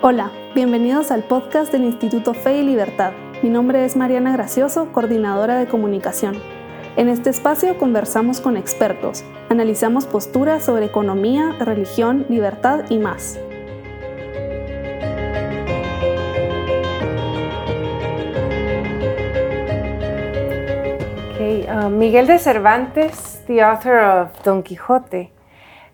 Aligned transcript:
Hola, 0.00 0.30
bienvenidos 0.54 1.10
al 1.10 1.24
podcast 1.24 1.72
del 1.72 1.82
Instituto 1.82 2.32
Fe 2.32 2.58
y 2.58 2.62
Libertad. 2.62 3.10
Mi 3.42 3.50
nombre 3.50 3.84
es 3.84 3.96
Mariana 3.96 4.32
Gracioso, 4.32 4.92
coordinadora 4.92 5.58
de 5.58 5.66
comunicación. 5.66 6.40
En 6.96 7.08
este 7.08 7.30
espacio 7.30 7.76
conversamos 7.78 8.40
con 8.40 8.56
expertos, 8.56 9.24
analizamos 9.48 10.06
posturas 10.06 10.64
sobre 10.64 10.84
economía, 10.84 11.56
religión, 11.58 12.26
libertad 12.28 12.84
y 12.90 12.98
más. 12.98 13.40
Okay, 21.34 21.66
uh, 21.68 21.88
Miguel 21.88 22.28
de 22.28 22.38
Cervantes, 22.38 23.42
the 23.48 23.60
author 23.60 23.98
of 23.98 24.44
Don 24.44 24.62
Quixote, 24.62 25.32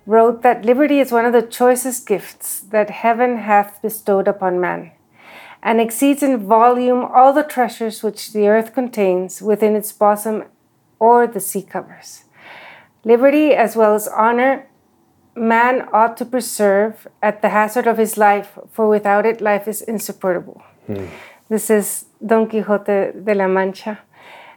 wrote 0.07 0.43
that 0.43 0.65
liberty 0.65 1.01
is 1.01 1.13
one 1.13 1.25
of 1.25 1.33
the 1.33 1.43
choicest 1.43 2.07
gifts 2.07 2.61
that 2.61 2.91
heaven 2.91 3.39
hath 3.39 3.81
bestowed 3.83 4.29
upon 4.29 4.61
man, 4.61 4.93
and 5.63 5.81
exceeds 5.81 6.23
in 6.23 6.47
volume 6.47 7.05
all 7.05 7.33
the 7.33 7.43
treasures 7.43 8.03
which 8.03 8.33
the 8.33 8.49
earth 8.49 8.75
contains 8.75 9.41
within 9.41 9.75
its 9.75 9.93
bosom 9.93 10.45
or 10.99 11.27
the 11.27 11.41
sea 11.41 11.63
covers. 11.63 12.25
Liberty, 13.05 13.53
as 13.53 13.77
well 13.77 13.95
as 13.95 14.09
honor, 14.09 14.67
man 15.35 15.89
ought 15.93 16.17
to 16.17 16.25
preserve 16.25 17.07
at 17.23 17.43
the 17.43 17.51
hazard 17.51 17.87
of 17.87 17.99
his 17.99 18.17
life, 18.17 18.59
for 18.71 18.89
without 18.89 19.27
it, 19.27 19.41
life 19.41 19.67
is 19.67 19.83
insupportable. 19.83 20.63
Hmm. 20.87 21.07
This 21.49 21.69
is 21.71 22.07
Don 22.25 22.49
Quixote 22.49 23.13
de 23.23 23.35
la 23.35 23.49
Mancha. 23.49 24.01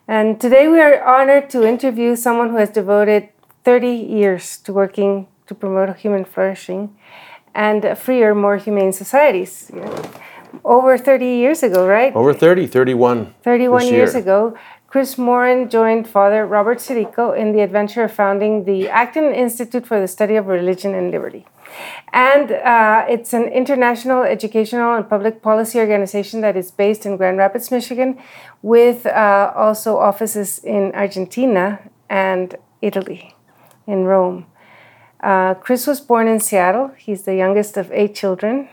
And 0.08 0.40
today 0.40 0.70
we 0.70 0.80
are 0.80 1.04
honored 1.04 1.50
to 1.50 1.68
interview 1.68 2.16
someone 2.16 2.52
who 2.52 2.58
has 2.58 2.70
devoted 2.70 3.30
30 3.66 3.90
years 3.90 4.58
to 4.60 4.72
working 4.72 5.28
to 5.48 5.56
promote 5.56 5.96
human 5.98 6.26
flourishing 6.26 6.96
and 7.56 7.98
freer, 7.98 8.36
more 8.36 8.58
humane 8.58 8.94
societies. 8.94 9.72
Over 10.64 10.98
30 10.98 11.26
years 11.26 11.64
ago, 11.64 11.88
right? 11.88 12.16
Over 12.16 12.34
30, 12.34 12.68
31. 12.68 13.34
31 13.44 13.88
years 13.88 14.14
year. 14.14 14.22
ago, 14.22 14.58
Kris 14.88 15.16
Mauren 15.16 15.70
joined 15.70 16.08
Father 16.08 16.46
Robert 16.46 16.78
Sirico 16.78 17.38
in 17.38 17.52
the 17.52 17.60
adventure 17.60 18.04
of 18.04 18.14
founding 18.14 18.64
the 18.64 18.88
Acton 18.88 19.34
Institute 19.34 19.86
for 19.86 20.00
the 20.00 20.08
Study 20.08 20.36
of 20.36 20.48
Religion 20.48 20.96
and 20.96 21.12
Liberty. 21.12 21.46
And 22.14 22.52
uh, 22.52 23.06
it's 23.10 23.34
an 23.34 23.50
international 23.50 24.24
educational 24.24 24.96
and 24.96 25.08
public 25.10 25.42
policy 25.42 25.80
organization 25.80 26.40
that 26.42 26.56
is 26.56 26.72
based 26.72 27.06
in 27.06 27.18
Grand 27.18 27.38
Rapids, 27.38 27.70
Michigan, 27.70 28.18
with 28.62 29.06
uh, 29.06 29.52
also 29.56 29.98
offices 29.98 30.60
in 30.60 30.94
Argentina 30.94 31.80
and 32.10 32.56
Italy, 32.82 33.36
in 33.86 34.06
Rome. 34.06 34.46
Uh, 35.22 35.56
Kris 35.56 35.88
was 35.88 36.00
born 36.00 36.28
in 36.28 36.40
Seattle. 36.40 36.92
He's 36.98 37.24
the 37.24 37.36
youngest 37.36 37.78
of 37.78 37.92
eight 37.92 38.16
children. 38.16 38.70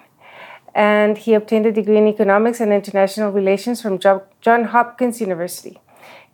And 0.75 1.17
he 1.19 1.35
obtained 1.35 1.67
a 1.67 1.73
degree 1.73 1.99
in 1.99 2.09
economics 2.09 2.61
and 2.61 2.73
international 2.73 3.31
relations 3.31 3.81
from 3.81 3.99
John 3.99 4.65
Hopkins 4.65 5.21
University. 5.21 5.79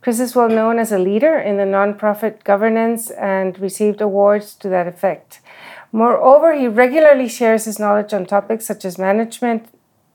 Kris 0.01 0.19
is 0.19 0.35
well 0.35 0.49
known 0.49 0.79
as 0.79 0.93
a 0.93 0.99
leader 0.99 1.39
in 1.39 1.59
the 1.59 1.65
nonprofit 1.65 2.43
governance 2.43 3.11
and 3.11 3.59
received 3.59 4.01
awards 4.01 4.55
to 4.55 4.69
that 4.71 4.87
effect. 4.89 5.41
Moreover, 5.93 6.55
he 6.55 6.69
regularly 6.69 7.29
shares 7.29 7.67
his 7.67 7.79
knowledge 7.79 8.15
on 8.15 8.25
topics 8.25 8.65
such 8.67 8.87
as 8.87 8.97
management, 8.97 9.69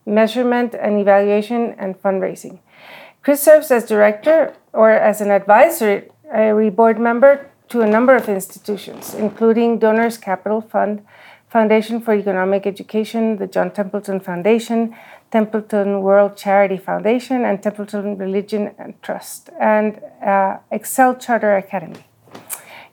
measurement, 0.06 0.74
and 0.74 1.00
evaluation 1.00 1.76
and 1.78 2.02
fundraising. 2.02 2.60
Kris 3.22 3.44
serves 3.44 3.70
as 3.70 3.86
director 3.86 4.56
or 4.74 4.90
as 4.92 5.22
an 5.22 5.30
advisory 5.30 6.10
board 6.72 7.00
member 7.00 7.50
to 7.76 7.82
a 7.82 7.88
number 7.88 8.16
of 8.16 8.30
institutions, 8.30 9.14
including 9.14 9.80
Donors 9.80 10.18
Capital 10.18 10.62
Fund, 10.62 11.06
Foundation 11.50 12.00
for 12.00 12.14
Economic 12.14 12.66
Education, 12.66 13.36
the 13.36 13.48
John 13.48 13.70
Templeton 13.70 14.22
Foundation, 14.22 14.96
Templeton 15.30 16.02
World 16.02 16.38
Charity 16.38 16.78
Foundation, 16.78 17.44
and 17.44 17.62
Templeton 17.62 18.18
Religion 18.18 18.72
and 18.78 18.94
Trust, 19.02 19.50
and 19.60 20.00
uh, 20.26 20.58
Excel 20.72 21.16
Charter 21.18 21.58
Academy. 21.58 22.06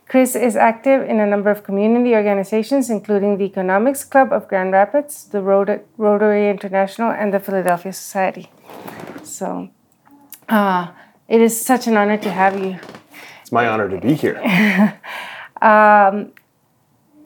Kris 0.09 0.35
is 0.35 0.57
active 0.57 1.01
in 1.01 1.21
a 1.21 1.25
number 1.25 1.49
of 1.49 1.63
community 1.63 2.13
organizations, 2.13 2.89
including 2.89 3.37
the 3.37 3.45
Economics 3.45 4.03
Club 4.03 4.33
of 4.33 4.49
Grand 4.49 4.73
Rapids, 4.73 5.23
the 5.29 5.41
Rotary 5.41 6.49
International, 6.49 7.09
and 7.09 7.33
the 7.33 7.39
Philadelphia 7.39 7.93
Society. 7.93 8.51
So, 9.23 9.69
uh, 10.49 10.91
it 11.29 11.39
is 11.39 11.65
such 11.65 11.87
an 11.87 11.95
honor 11.95 12.17
to 12.17 12.29
have 12.29 12.59
you 12.59 12.79
my 13.53 13.67
honor 13.67 13.87
to 13.87 13.99
be 13.99 14.13
here. 14.15 14.37
um, 15.61 16.33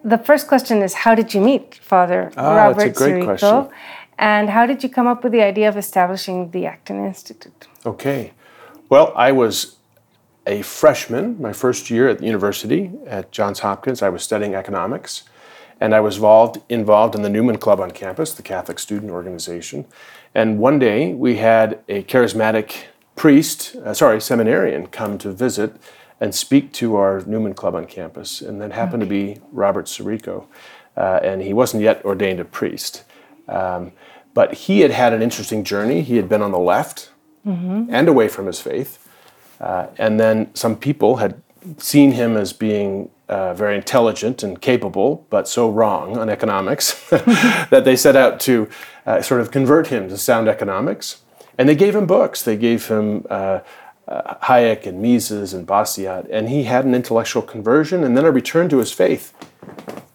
the 0.03 0.17
first 0.17 0.47
question 0.47 0.81
is 0.83 0.93
How 0.93 1.15
did 1.15 1.33
you 1.33 1.41
meet 1.41 1.75
Father 1.75 2.31
oh, 2.37 2.55
Robert 2.55 2.77
that's 2.77 3.01
a 3.01 3.03
great 3.03 3.23
Sirico? 3.23 3.25
question. 3.25 3.69
And 4.19 4.49
how 4.49 4.65
did 4.65 4.83
you 4.83 4.89
come 4.89 5.07
up 5.07 5.23
with 5.23 5.31
the 5.31 5.41
idea 5.41 5.69
of 5.69 5.77
establishing 5.77 6.51
the 6.51 6.65
Acton 6.65 7.05
Institute? 7.05 7.67
Okay. 7.85 8.33
Well, 8.89 9.13
I 9.15 9.31
was 9.31 9.77
a 10.47 10.61
freshman 10.61 11.39
my 11.41 11.53
first 11.53 11.89
year 11.89 12.07
at 12.07 12.19
the 12.19 12.25
university 12.25 12.91
at 13.05 13.31
Johns 13.31 13.59
Hopkins. 13.59 14.01
I 14.01 14.09
was 14.09 14.23
studying 14.23 14.55
economics, 14.55 15.23
and 15.79 15.93
I 15.93 15.99
was 15.99 16.15
involved, 16.15 16.61
involved 16.69 17.15
in 17.15 17.21
the 17.21 17.29
Newman 17.29 17.57
Club 17.57 17.79
on 17.79 17.91
campus, 17.91 18.33
the 18.33 18.41
Catholic 18.41 18.79
student 18.79 19.11
organization. 19.11 19.85
And 20.33 20.57
one 20.57 20.79
day 20.79 21.13
we 21.13 21.37
had 21.37 21.79
a 21.87 22.01
charismatic 22.03 22.85
priest, 23.15 23.75
uh, 23.83 23.93
sorry, 23.93 24.21
seminarian, 24.21 24.87
come 24.87 25.17
to 25.19 25.31
visit 25.31 25.75
and 26.19 26.33
speak 26.33 26.73
to 26.73 26.95
our 26.95 27.21
Newman 27.25 27.53
Club 27.53 27.75
on 27.75 27.85
campus, 27.85 28.41
and 28.41 28.59
then 28.61 28.71
happened 28.71 29.03
okay. 29.03 29.09
to 29.09 29.35
be 29.35 29.41
Robert 29.51 29.85
Sirico, 29.85 30.45
uh, 30.95 31.19
and 31.21 31.41
he 31.41 31.53
wasn't 31.53 31.83
yet 31.83 32.03
ordained 32.03 32.39
a 32.39 32.45
priest. 32.45 33.03
Um, 33.47 33.91
but 34.33 34.53
he 34.53 34.81
had 34.81 34.91
had 34.91 35.13
an 35.13 35.21
interesting 35.21 35.63
journey. 35.63 36.01
He 36.01 36.17
had 36.17 36.29
been 36.29 36.41
on 36.41 36.51
the 36.51 36.59
left 36.59 37.11
mm-hmm. 37.45 37.85
and 37.89 38.07
away 38.07 38.27
from 38.27 38.45
his 38.45 38.59
faith. 38.59 39.07
Uh, 39.59 39.87
and 39.97 40.19
then 40.19 40.53
some 40.53 40.75
people 40.75 41.17
had 41.17 41.41
seen 41.77 42.11
him 42.11 42.37
as 42.37 42.53
being 42.53 43.09
uh, 43.29 43.53
very 43.53 43.75
intelligent 43.75 44.43
and 44.43 44.61
capable, 44.61 45.25
but 45.29 45.47
so 45.47 45.69
wrong 45.69 46.17
on 46.17 46.29
economics 46.29 47.09
that 47.09 47.81
they 47.83 47.95
set 47.95 48.15
out 48.15 48.39
to 48.41 48.69
uh, 49.05 49.21
sort 49.21 49.41
of 49.41 49.51
convert 49.51 49.87
him 49.87 50.07
to 50.09 50.17
sound 50.17 50.47
economics. 50.47 51.21
And 51.57 51.67
they 51.67 51.75
gave 51.75 51.95
him 51.95 52.05
books. 52.05 52.43
They 52.43 52.55
gave 52.55 52.87
him 52.87 53.25
uh, 53.29 53.61
uh, 54.07 54.35
Hayek 54.43 54.85
and 54.85 55.01
Mises 55.01 55.53
and 55.53 55.67
Bastiat, 55.67 56.27
and 56.31 56.49
he 56.49 56.63
had 56.63 56.85
an 56.85 56.95
intellectual 56.95 57.41
conversion 57.41 58.03
and 58.03 58.15
then 58.15 58.25
a 58.25 58.31
return 58.31 58.69
to 58.69 58.77
his 58.77 58.91
faith, 58.91 59.33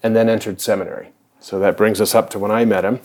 and 0.02 0.16
then 0.16 0.28
entered 0.28 0.60
seminary. 0.60 1.10
So 1.40 1.58
that 1.58 1.76
brings 1.76 2.00
us 2.00 2.14
up 2.14 2.30
to 2.30 2.38
when 2.38 2.50
I 2.50 2.64
met 2.64 2.84
him. 2.84 3.00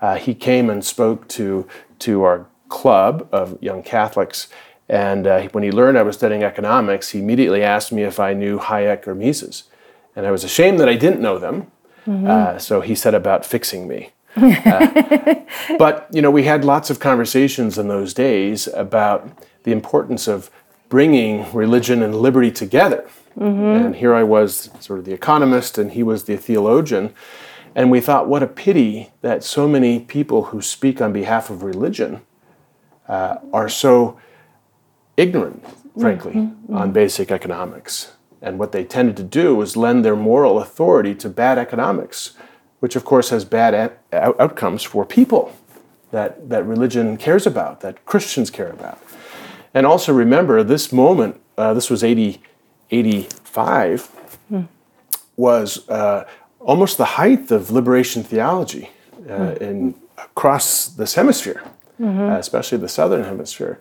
Uh, 0.00 0.16
he 0.16 0.34
came 0.34 0.68
and 0.70 0.84
spoke 0.84 1.28
to 1.28 1.66
to 2.00 2.22
our 2.24 2.46
club 2.68 3.28
of 3.30 3.56
young 3.62 3.82
Catholics, 3.82 4.48
and 4.88 5.26
uh, 5.26 5.48
when 5.52 5.62
he 5.62 5.70
learned 5.70 5.96
I 5.98 6.02
was 6.02 6.16
studying 6.16 6.42
economics, 6.42 7.10
he 7.10 7.20
immediately 7.20 7.62
asked 7.62 7.92
me 7.92 8.02
if 8.02 8.18
I 8.18 8.32
knew 8.32 8.58
Hayek 8.58 9.06
or 9.06 9.14
Mises, 9.14 9.64
and 10.16 10.26
I 10.26 10.30
was 10.30 10.42
ashamed 10.42 10.80
that 10.80 10.88
I 10.88 10.96
didn't 10.96 11.20
know 11.20 11.38
them. 11.38 11.70
Mm-hmm. 12.06 12.26
Uh, 12.26 12.58
so 12.58 12.80
he 12.80 12.96
set 12.96 13.14
about 13.14 13.46
fixing 13.46 13.86
me. 13.86 14.10
Uh, 14.36 15.34
but 15.78 16.08
you 16.12 16.22
know, 16.22 16.30
we 16.30 16.44
had 16.44 16.64
lots 16.64 16.90
of 16.90 16.98
conversations 16.98 17.78
in 17.78 17.88
those 17.88 18.14
days 18.14 18.66
about 18.68 19.28
the 19.64 19.72
importance 19.72 20.26
of 20.26 20.50
bringing 20.88 21.50
religion 21.52 22.02
and 22.02 22.14
liberty 22.14 22.50
together. 22.50 23.08
Mm-hmm. 23.38 23.86
And 23.86 23.96
here 23.96 24.14
I 24.14 24.22
was, 24.22 24.70
sort 24.80 24.98
of 24.98 25.04
the 25.04 25.14
economist, 25.14 25.78
and 25.78 25.92
he 25.92 26.02
was 26.02 26.24
the 26.24 26.36
theologian. 26.36 27.14
And 27.74 27.90
we 27.90 28.00
thought, 28.00 28.28
what 28.28 28.42
a 28.42 28.46
pity 28.46 29.10
that 29.22 29.42
so 29.42 29.66
many 29.66 30.00
people 30.00 30.44
who 30.44 30.60
speak 30.60 31.00
on 31.00 31.12
behalf 31.12 31.48
of 31.48 31.62
religion 31.62 32.20
uh, 33.08 33.36
are 33.52 33.68
so 33.68 34.20
ignorant, 35.16 35.64
frankly, 35.98 36.34
mm-hmm. 36.34 36.76
on 36.76 36.92
basic 36.92 37.30
economics. 37.30 38.12
And 38.42 38.58
what 38.58 38.72
they 38.72 38.84
tended 38.84 39.16
to 39.16 39.22
do 39.22 39.54
was 39.54 39.76
lend 39.76 40.04
their 40.04 40.16
moral 40.16 40.60
authority 40.60 41.14
to 41.16 41.28
bad 41.28 41.58
economics, 41.58 42.34
which 42.82 42.96
of 42.96 43.04
course 43.04 43.30
has 43.30 43.44
bad 43.44 43.74
a- 43.74 44.42
outcomes 44.42 44.82
for 44.82 45.06
people 45.06 45.54
that, 46.10 46.48
that 46.48 46.66
religion 46.66 47.16
cares 47.16 47.46
about, 47.46 47.80
that 47.80 48.04
Christians 48.06 48.50
care 48.50 48.70
about. 48.70 48.98
And 49.72 49.86
also 49.86 50.12
remember, 50.12 50.64
this 50.64 50.92
moment, 50.92 51.40
uh, 51.56 51.74
this 51.74 51.88
was 51.88 52.02
80, 52.02 52.42
85, 52.90 54.10
mm. 54.50 54.66
was 55.36 55.88
uh, 55.88 56.26
almost 56.58 56.98
the 56.98 57.04
height 57.04 57.52
of 57.52 57.70
liberation 57.70 58.24
theology 58.24 58.90
uh, 59.28 59.32
mm. 59.32 59.58
in, 59.58 59.94
across 60.18 60.88
this 60.88 61.14
hemisphere, 61.14 61.62
mm-hmm. 62.00 62.32
especially 62.32 62.78
the 62.78 62.88
southern 62.88 63.22
hemisphere. 63.22 63.78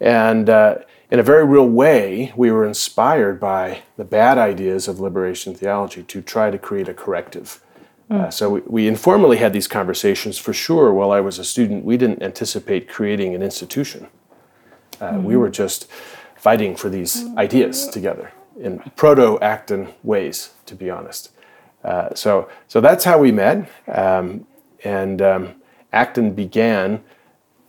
And 0.00 0.50
uh, 0.50 0.80
in 1.10 1.18
a 1.18 1.22
very 1.22 1.46
real 1.46 1.68
way, 1.68 2.34
we 2.36 2.50
were 2.50 2.66
inspired 2.66 3.40
by 3.40 3.84
the 3.96 4.04
bad 4.04 4.36
ideas 4.36 4.86
of 4.86 5.00
liberation 5.00 5.54
theology 5.54 6.02
to 6.02 6.20
try 6.20 6.50
to 6.50 6.58
create 6.58 6.90
a 6.90 6.94
corrective. 6.94 7.63
Uh, 8.10 8.14
mm. 8.14 8.32
so 8.32 8.50
we, 8.50 8.60
we, 8.66 8.88
informally 8.88 9.38
had 9.38 9.52
these 9.52 9.66
conversations 9.66 10.36
for 10.38 10.52
sure 10.52 10.92
while 10.92 11.10
I 11.10 11.20
was 11.20 11.38
a 11.38 11.44
student. 11.44 11.84
We 11.84 11.96
didn't 11.96 12.22
anticipate 12.22 12.86
creating 12.88 13.34
an 13.34 13.42
institution. 13.42 14.08
Uh, 15.00 15.12
mm-hmm. 15.12 15.24
We 15.24 15.36
were 15.36 15.48
just 15.48 15.90
fighting 16.36 16.76
for 16.76 16.90
these 16.90 17.26
ideas 17.36 17.88
together 17.88 18.32
in 18.60 18.78
proto 18.96 19.38
Acton 19.40 19.88
ways, 20.02 20.52
to 20.66 20.74
be 20.74 20.90
honest. 20.90 21.30
Uh, 21.82 22.14
so, 22.14 22.48
so 22.68 22.80
that's 22.80 23.04
how 23.04 23.18
we 23.18 23.32
met. 23.32 23.70
Um, 23.88 24.46
and 24.84 25.22
um, 25.22 25.54
Acton 25.92 26.34
began 26.34 27.02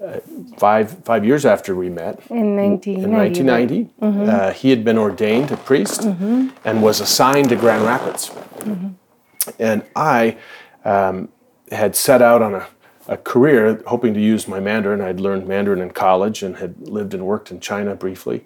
uh, 0.04 0.20
five 0.58 1.04
five 1.06 1.24
years 1.24 1.46
after 1.46 1.74
we 1.74 1.90
met 1.90 2.20
In 2.30 2.56
1990. 2.58 2.94
in 3.02 3.12
1990. 3.12 4.32
Uh, 4.32 4.52
he 4.52 4.70
had 4.70 4.84
been 4.84 4.98
ordained 4.98 5.52
a 5.52 5.58
priest 5.58 6.04
and 6.04 6.84
was 6.84 7.00
assigned 7.00 7.50
to 7.50 7.56
Grand 7.56 7.86
Rapids. 7.86 8.32
And 9.60 9.84
I 9.96 10.38
um, 10.84 11.30
had 11.72 11.96
set 11.96 12.22
out 12.22 12.42
on 12.42 12.56
a, 12.56 12.68
a 13.08 13.18
career 13.18 13.82
hoping 13.88 14.14
to 14.14 14.22
use 14.22 14.48
my 14.48 14.60
Mandarin. 14.60 15.02
I'd 15.02 15.20
learned 15.20 15.48
Mandarin 15.48 15.82
in 15.82 15.92
college 15.92 16.44
and 16.44 16.58
had 16.58 16.88
lived 16.88 17.14
and 17.14 17.26
worked 17.26 17.52
in 17.52 17.60
China 17.60 17.96
briefly. 17.96 18.46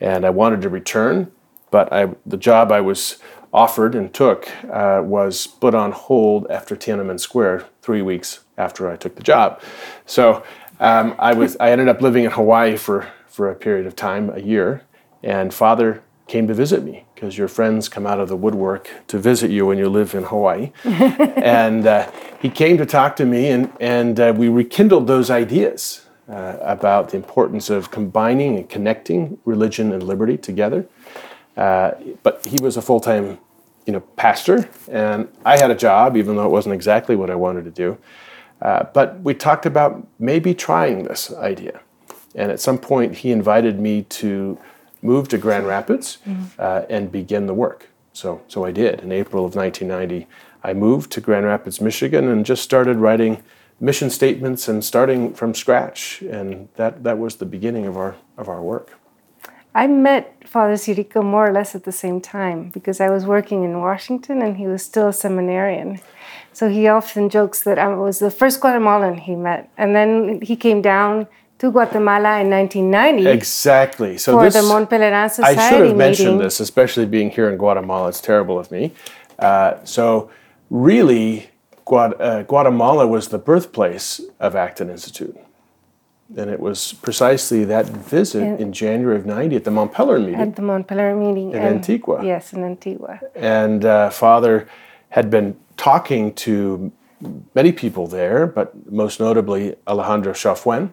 And 0.00 0.24
I 0.24 0.30
wanted 0.30 0.62
to 0.62 0.68
return, 0.68 1.30
but 1.70 1.92
I, 1.92 2.10
the 2.26 2.36
job 2.36 2.72
I 2.72 2.80
was 2.80 3.18
offered 3.52 3.94
and 3.94 4.12
took 4.12 4.48
uh, 4.70 5.02
was 5.04 5.46
put 5.46 5.74
on 5.74 5.92
hold 5.92 6.50
after 6.50 6.74
Tiananmen 6.74 7.20
Square 7.20 7.66
three 7.82 8.02
weeks 8.02 8.40
after 8.56 8.90
I 8.90 8.96
took 8.96 9.16
the 9.16 9.22
job. 9.22 9.60
So 10.06 10.42
um, 10.80 11.14
I 11.18 11.34
was 11.34 11.56
I 11.60 11.70
ended 11.70 11.88
up 11.88 12.00
living 12.00 12.24
in 12.24 12.30
Hawaii 12.30 12.76
for 12.76 13.08
for 13.26 13.50
a 13.50 13.54
period 13.54 13.86
of 13.86 13.94
time, 13.94 14.30
a 14.30 14.40
year, 14.40 14.82
and 15.22 15.52
Father 15.52 16.02
came 16.26 16.46
to 16.46 16.54
visit 16.54 16.82
me 16.82 17.04
because 17.22 17.38
your 17.38 17.46
friends 17.46 17.88
come 17.88 18.04
out 18.04 18.18
of 18.18 18.28
the 18.28 18.34
woodwork 18.34 18.90
to 19.06 19.16
visit 19.16 19.48
you 19.48 19.64
when 19.64 19.78
you 19.78 19.88
live 19.88 20.12
in 20.12 20.24
Hawaii, 20.24 20.72
and 20.84 21.86
uh, 21.86 22.10
he 22.40 22.48
came 22.48 22.76
to 22.78 22.84
talk 22.84 23.14
to 23.14 23.24
me, 23.24 23.46
and 23.46 23.72
and 23.78 24.18
uh, 24.18 24.34
we 24.36 24.48
rekindled 24.48 25.06
those 25.06 25.30
ideas 25.30 26.04
uh, 26.28 26.56
about 26.60 27.10
the 27.10 27.16
importance 27.16 27.70
of 27.70 27.92
combining 27.92 28.56
and 28.56 28.68
connecting 28.68 29.38
religion 29.44 29.92
and 29.92 30.02
liberty 30.02 30.36
together. 30.36 30.84
Uh, 31.56 31.92
but 32.24 32.44
he 32.44 32.58
was 32.60 32.76
a 32.76 32.82
full 32.82 32.98
time, 32.98 33.38
you 33.86 33.92
know, 33.92 34.00
pastor, 34.00 34.68
and 34.90 35.28
I 35.44 35.60
had 35.60 35.70
a 35.70 35.76
job, 35.76 36.16
even 36.16 36.34
though 36.34 36.46
it 36.46 36.50
wasn't 36.50 36.74
exactly 36.74 37.14
what 37.14 37.30
I 37.30 37.36
wanted 37.36 37.64
to 37.66 37.70
do. 37.70 37.98
Uh, 38.60 38.86
but 38.92 39.20
we 39.20 39.32
talked 39.32 39.64
about 39.64 40.04
maybe 40.18 40.54
trying 40.54 41.04
this 41.04 41.32
idea, 41.34 41.82
and 42.34 42.50
at 42.50 42.58
some 42.58 42.78
point 42.78 43.18
he 43.18 43.30
invited 43.30 43.78
me 43.78 44.02
to 44.02 44.58
move 45.02 45.28
to 45.28 45.38
Grand 45.38 45.66
Rapids 45.66 46.18
uh, 46.58 46.82
and 46.88 47.10
begin 47.10 47.46
the 47.46 47.54
work. 47.54 47.88
So, 48.12 48.42
so 48.48 48.64
I 48.64 48.70
did. 48.70 49.00
In 49.00 49.10
April 49.10 49.44
of 49.44 49.54
1990, 49.56 50.26
I 50.62 50.72
moved 50.74 51.10
to 51.12 51.20
Grand 51.20 51.44
Rapids, 51.44 51.80
Michigan, 51.80 52.28
and 52.28 52.46
just 52.46 52.62
started 52.62 52.98
writing 52.98 53.42
mission 53.80 54.10
statements 54.10 54.68
and 54.68 54.84
starting 54.84 55.34
from 55.34 55.54
scratch. 55.54 56.22
And 56.22 56.68
that, 56.76 57.02
that 57.02 57.18
was 57.18 57.36
the 57.36 57.46
beginning 57.46 57.86
of 57.86 57.96
our, 57.96 58.14
of 58.38 58.48
our 58.48 58.62
work. 58.62 58.92
I 59.74 59.86
met 59.86 60.46
Father 60.46 60.74
Sirico 60.74 61.24
more 61.24 61.48
or 61.48 61.52
less 61.52 61.74
at 61.74 61.84
the 61.84 61.92
same 61.92 62.20
time 62.20 62.68
because 62.68 63.00
I 63.00 63.08
was 63.08 63.24
working 63.24 63.64
in 63.64 63.80
Washington 63.80 64.42
and 64.42 64.58
he 64.58 64.66
was 64.66 64.82
still 64.82 65.08
a 65.08 65.12
seminarian. 65.12 65.98
So 66.52 66.68
he 66.68 66.86
often 66.88 67.30
jokes 67.30 67.62
that 67.62 67.78
I 67.78 67.88
was 67.94 68.18
the 68.18 68.30
first 68.30 68.60
Guatemalan 68.60 69.16
he 69.16 69.34
met. 69.34 69.70
And 69.78 69.96
then 69.96 70.42
he 70.42 70.56
came 70.56 70.82
down 70.82 71.26
to 71.62 71.70
Guatemala 71.70 72.40
in 72.40 72.50
1990 72.50 73.30
Exactly. 73.30 74.18
So 74.18 74.32
for 74.32 74.50
this, 74.50 74.54
the 74.54 75.28
Society 75.28 75.60
I 75.60 75.70
should 75.70 75.86
have 75.86 75.96
mentioned 75.96 76.28
meeting. 76.30 76.42
this, 76.42 76.58
especially 76.58 77.06
being 77.06 77.30
here 77.30 77.48
in 77.48 77.56
Guatemala. 77.56 78.08
It's 78.08 78.20
terrible 78.20 78.58
of 78.58 78.72
me. 78.72 78.92
Uh, 79.38 79.74
so, 79.84 80.28
really, 80.70 81.50
Guat- 81.86 82.20
uh, 82.20 82.42
Guatemala 82.42 83.06
was 83.06 83.28
the 83.28 83.38
birthplace 83.38 84.20
of 84.40 84.56
Acton 84.56 84.90
Institute. 84.90 85.38
And 86.36 86.50
it 86.50 86.58
was 86.58 86.94
precisely 86.94 87.62
that 87.66 87.86
visit 87.86 88.58
in 88.58 88.72
January 88.72 89.16
of 89.16 89.24
90 89.24 89.54
at 89.54 89.64
the 89.64 89.70
Mont 89.70 89.92
Pelerin 89.92 90.24
meeting. 90.24 90.40
At 90.40 90.56
the 90.56 90.62
Mont 90.62 90.88
Pelerin 90.88 91.20
meeting. 91.20 91.52
In 91.52 91.62
Antigua. 91.62 92.24
Yes, 92.24 92.52
in 92.52 92.64
Antigua. 92.64 93.20
And 93.36 93.84
uh, 93.84 94.10
Father 94.10 94.66
had 95.10 95.30
been 95.30 95.56
talking 95.76 96.34
to 96.46 96.90
many 97.54 97.72
people 97.72 98.06
there, 98.06 98.46
but 98.46 98.90
most 98.90 99.20
notably 99.20 99.76
Alejandro 99.86 100.32
Chafuen, 100.32 100.92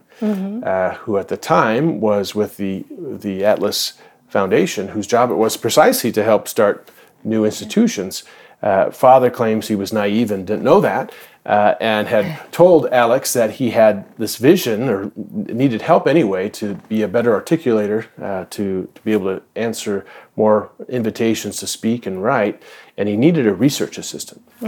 uh, 0.64 0.96
who 0.96 1.18
at 1.18 1.28
the 1.28 1.38
time 1.38 2.00
was 2.00 2.36
with 2.36 2.58
the, 2.58 2.86
the 2.90 3.44
Atlas 3.46 3.94
Foundation, 4.28 4.90
whose 4.90 5.08
job 5.08 5.32
it 5.32 5.36
was 5.36 5.58
precisely 5.58 6.12
to 6.12 6.24
help 6.24 6.48
start 6.48 6.90
new 7.24 7.46
institutions. 7.46 8.24
Uh, 8.62 8.92
Father 8.92 9.30
claims 9.30 9.68
he 9.68 9.76
was 9.76 9.94
naive 9.94 10.32
and 10.32 10.46
didn't 10.46 10.64
know 10.64 10.82
that, 10.82 11.14
uh, 11.46 11.76
and 11.80 12.08
had 12.08 12.40
told 12.52 12.88
Alex 12.88 13.34
that 13.34 13.52
he 13.52 13.72
had 13.72 14.06
this 14.18 14.36
vision 14.36 14.90
or 14.90 15.12
needed 15.16 15.82
help 15.82 16.08
anyway 16.08 16.50
to 16.50 16.76
be 16.90 17.02
a 17.02 17.08
better 17.08 17.40
articulator, 17.40 18.08
uh, 18.22 18.46
to, 18.50 18.90
to 18.94 19.02
be 19.04 19.14
able 19.14 19.36
to 19.36 19.42
answer 19.56 20.06
more 20.36 20.72
invitations 20.90 21.58
to 21.58 21.68
speak 21.68 22.06
and 22.06 22.22
write, 22.24 22.62
and 22.98 23.08
he 23.08 23.16
needed 23.16 23.48
a 23.48 23.54
research 23.54 23.98
assistant. 23.98 24.42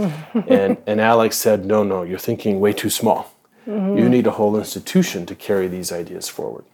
and, 0.48 0.78
and 0.86 1.00
Alex 1.00 1.36
said, 1.36 1.66
No, 1.66 1.82
no, 1.82 2.02
you're 2.02 2.18
thinking 2.18 2.60
way 2.60 2.72
too 2.72 2.90
small. 2.90 3.32
You 3.64 4.08
need 4.08 4.26
a 4.26 4.32
whole 4.32 4.58
institution 4.58 5.24
to 5.26 5.36
carry 5.36 5.68
these 5.68 5.92
ideas 5.92 6.28
forward. 6.28 6.64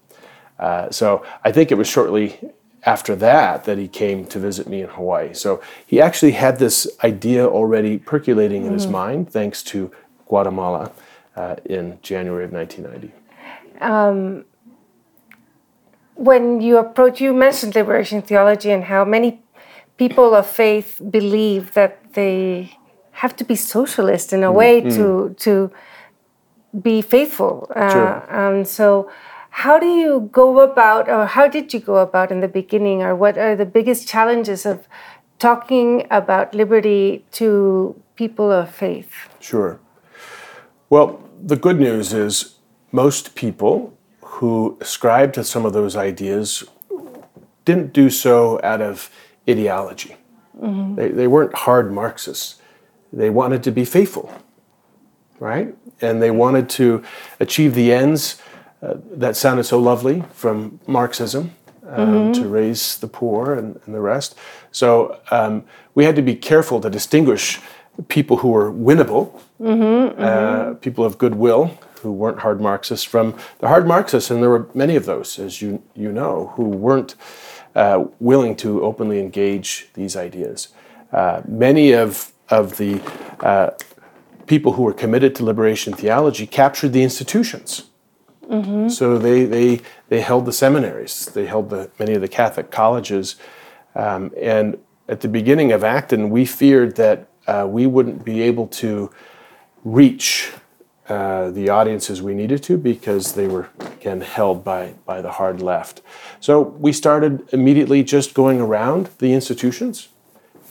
Uh, 0.58 0.90
so 0.90 1.22
I 1.44 1.52
think 1.52 1.70
it 1.70 1.74
was 1.74 1.86
shortly 1.86 2.40
after 2.94 3.14
that 3.28 3.54
that 3.66 3.76
he 3.84 3.88
came 4.02 4.18
to 4.32 4.38
visit 4.48 4.66
me 4.72 4.78
in 4.84 4.88
Hawaii. 4.98 5.30
So 5.44 5.50
he 5.90 5.96
actually 6.06 6.34
had 6.44 6.54
this 6.58 6.76
idea 7.12 7.42
already 7.58 7.94
percolating 8.12 8.62
in 8.68 8.72
his 8.78 8.86
mind, 9.00 9.20
thanks 9.38 9.58
to 9.72 9.78
Guatemala 10.28 10.84
uh, 11.40 11.56
in 11.76 11.84
January 12.10 12.44
of 12.48 12.52
1990. 12.52 13.08
when 16.28 16.44
you 16.66 16.74
approach, 16.86 17.16
you 17.24 17.32
mentioned 17.46 17.72
liberation 17.80 18.18
theology 18.30 18.70
and 18.76 18.84
how 18.94 19.04
many 19.16 19.30
people 20.02 20.28
of 20.40 20.46
faith 20.64 20.90
believe 21.18 21.62
that 21.78 21.92
they 22.18 22.42
have 23.22 23.34
to 23.40 23.44
be 23.50 23.56
socialist 23.76 24.26
in 24.36 24.42
a 24.50 24.52
way 24.60 24.74
to 24.96 25.04
to 25.46 25.52
be 26.88 26.96
faithful. 27.14 27.54
Uh, 27.74 27.90
Sure. 27.94 28.14
um, 28.38 28.56
so, 28.78 28.88
how 29.50 29.78
do 29.78 29.86
you 29.86 30.28
go 30.32 30.60
about, 30.60 31.08
or 31.08 31.26
how 31.26 31.48
did 31.48 31.74
you 31.74 31.80
go 31.80 31.96
about 31.96 32.30
in 32.30 32.40
the 32.40 32.48
beginning, 32.48 33.02
or 33.02 33.14
what 33.14 33.36
are 33.36 33.56
the 33.56 33.66
biggest 33.66 34.06
challenges 34.06 34.64
of 34.64 34.86
talking 35.38 36.06
about 36.10 36.54
liberty 36.54 37.24
to 37.32 38.00
people 38.16 38.50
of 38.50 38.70
faith? 38.70 39.10
Sure. 39.40 39.80
Well, 40.90 41.22
the 41.42 41.56
good 41.56 41.78
news 41.78 42.12
is 42.12 42.56
most 42.92 43.34
people 43.34 43.96
who 44.22 44.76
ascribe 44.80 45.32
to 45.34 45.44
some 45.44 45.66
of 45.66 45.72
those 45.72 45.96
ideas 45.96 46.64
didn't 47.64 47.92
do 47.92 48.08
so 48.10 48.60
out 48.62 48.80
of 48.80 49.10
ideology. 49.48 50.16
Mm-hmm. 50.60 50.94
They, 50.94 51.08
they 51.08 51.26
weren't 51.26 51.54
hard 51.54 51.92
Marxists. 51.92 52.60
They 53.12 53.30
wanted 53.30 53.62
to 53.64 53.70
be 53.70 53.84
faithful, 53.84 54.32
right? 55.38 55.74
And 56.00 56.22
they 56.22 56.30
wanted 56.30 56.68
to 56.70 57.02
achieve 57.40 57.74
the 57.74 57.92
ends 57.92 58.40
uh, 58.82 58.94
that 59.10 59.36
sounded 59.36 59.64
so 59.64 59.78
lovely 59.78 60.22
from 60.32 60.80
Marxism 60.86 61.54
um, 61.88 62.32
to 62.32 62.48
raise 62.48 62.98
the 62.98 63.08
poor 63.08 63.54
and, 63.54 63.80
and 63.86 63.94
the 63.94 64.00
rest. 64.00 64.36
So 64.70 65.20
um, 65.30 65.64
we 65.94 66.04
had 66.04 66.16
to 66.16 66.22
be 66.22 66.34
careful 66.34 66.80
to 66.80 66.90
distinguish 66.90 67.60
people 68.06 68.38
who 68.38 68.50
were 68.50 68.70
winnable, 68.70 69.40
uh, 69.60 70.74
people 70.74 71.04
of 71.04 71.18
goodwill 71.18 71.78
who 72.02 72.12
weren't 72.12 72.38
hard 72.38 72.60
Marxists 72.60 73.04
from 73.04 73.36
the 73.58 73.66
hard 73.66 73.86
Marxists, 73.86 74.30
and 74.30 74.40
there 74.40 74.50
were 74.50 74.68
many 74.74 74.94
of 74.94 75.04
those, 75.04 75.38
as 75.38 75.60
you 75.60 75.82
you 75.96 76.12
know, 76.12 76.52
who 76.54 76.64
weren't 76.64 77.16
uh, 77.74 78.04
willing 78.20 78.54
to 78.56 78.82
openly 78.84 79.18
engage 79.18 79.88
these 79.94 80.16
ideas. 80.16 80.68
Uh, 81.12 81.42
many 81.48 81.92
of 81.92 82.32
of 82.50 82.76
the 82.76 83.00
uh, 83.40 83.70
people 84.46 84.72
who 84.72 84.82
were 84.82 84.94
committed 84.94 85.34
to 85.34 85.44
liberation 85.44 85.92
theology 85.92 86.46
captured 86.46 86.92
the 86.92 87.02
institutions. 87.02 87.87
So 88.88 89.18
they, 89.18 89.44
they, 89.44 89.80
they 90.08 90.20
held 90.20 90.46
the 90.46 90.52
seminaries, 90.52 91.26
they 91.26 91.46
held 91.46 91.70
the, 91.70 91.90
many 91.98 92.14
of 92.14 92.20
the 92.20 92.28
Catholic 92.28 92.70
colleges. 92.70 93.36
Um, 93.94 94.32
and 94.40 94.78
at 95.08 95.20
the 95.20 95.28
beginning 95.28 95.72
of 95.72 95.84
Acton, 95.84 96.30
we 96.30 96.44
feared 96.44 96.96
that 96.96 97.28
uh, 97.46 97.66
we 97.68 97.86
wouldn't 97.86 98.24
be 98.24 98.42
able 98.42 98.66
to 98.68 99.10
reach 99.84 100.52
uh, 101.08 101.50
the 101.50 101.68
audiences 101.70 102.20
we 102.20 102.34
needed 102.34 102.62
to 102.62 102.76
because 102.76 103.34
they 103.34 103.48
were, 103.48 103.68
again, 103.80 104.20
held 104.20 104.62
by, 104.62 104.94
by 105.06 105.22
the 105.22 105.32
hard 105.32 105.62
left. 105.62 106.02
So 106.40 106.60
we 106.60 106.92
started 106.92 107.48
immediately 107.52 108.02
just 108.02 108.34
going 108.34 108.60
around 108.60 109.08
the 109.18 109.32
institutions 109.32 110.08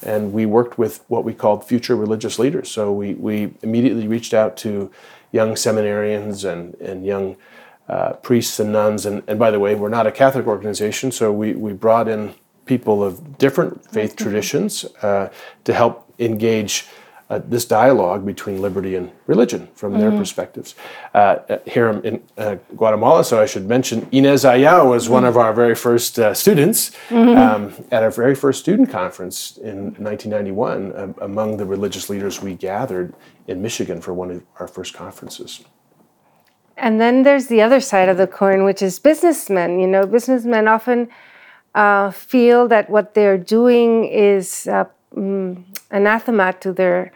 and 0.04 0.32
we 0.32 0.46
worked 0.46 0.78
with 0.78 1.04
what 1.08 1.24
we 1.24 1.34
called 1.34 1.66
future 1.66 1.96
religious 1.96 2.38
leaders. 2.38 2.70
So 2.70 2.92
we, 2.92 3.16
we 3.16 3.54
immediately 3.64 4.08
reached 4.08 4.34
out 4.34 4.56
to 4.58 4.92
young 5.32 5.54
seminarians 5.54 6.48
and, 6.48 6.76
and 6.76 7.06
young 7.06 7.36
uh, 7.90 8.14
priests 8.14 8.60
and 8.60 8.72
nuns. 8.72 9.06
And, 9.06 9.24
and 9.28 9.40
by 9.40 9.52
the 9.52 9.60
way, 9.60 9.76
we're 9.76 9.90
not 9.90 10.08
a 10.08 10.12
Catholic 10.12 10.48
organization, 10.48 11.12
so 11.12 11.32
we, 11.32 11.54
we 11.54 11.74
brought 11.74 12.08
in 12.08 12.34
people 12.66 13.04
of 13.04 13.38
different 13.38 13.90
faith 13.90 14.16
traditions 14.16 14.86
uh, 15.02 15.30
to 15.64 15.74
help 15.74 16.12
engage 16.20 16.86
uh, 17.30 17.42
this 17.44 17.66
dialogue 17.66 18.26
between 18.26 18.62
liberty 18.62 18.96
and 18.96 19.12
religion 19.26 19.68
from 19.76 20.00
their 20.00 20.12
perspectives. 20.12 20.76
Uh, 21.14 21.58
here 21.66 21.90
in 21.90 22.24
uh, 22.38 22.56
Guatemala, 22.78 23.24
so 23.24 23.42
I 23.42 23.46
should 23.46 23.68
mention, 23.68 24.08
Inez 24.14 24.46
Ayau 24.46 24.90
was 24.90 25.10
one 25.10 25.26
of 25.26 25.36
our 25.36 25.54
very 25.54 25.76
first 25.76 26.18
uh, 26.20 26.34
students 26.34 26.92
um, 27.12 27.74
at 27.92 28.02
our 28.02 28.12
very 28.12 28.34
first 28.34 28.62
student 28.62 28.90
conference 28.90 29.58
in 29.58 29.94
1991 29.96 30.98
um, 30.98 31.16
among 31.22 31.58
the 31.58 31.66
religious 31.66 32.10
leaders 32.10 32.42
we 32.42 32.54
gathered 32.54 33.14
in 33.48 33.62
Michigan 33.62 34.00
for 34.00 34.14
one 34.14 34.32
of 34.32 34.44
our 34.60 34.68
first 34.68 34.94
conferences. 34.94 35.66
And 36.78 37.02
then 37.02 37.24
there's 37.24 37.48
the 37.48 37.62
other 37.62 37.80
side 37.80 38.10
of 38.10 38.18
the 38.18 38.28
coin, 38.28 38.64
which 38.64 38.82
is 38.82 39.00
businessmen. 39.00 39.80
You 39.80 39.88
know, 39.88 40.06
businessmen 40.06 40.68
often 40.68 41.10
uh, 41.76 42.12
feel 42.12 42.68
that 42.68 42.90
what 42.90 43.14
they're 43.14 43.38
doing 43.38 44.06
is 44.06 44.68
uh, 44.68 44.86
mm, 45.16 45.64
anathema 45.92 46.54
to 46.62 46.72
their 46.72 47.12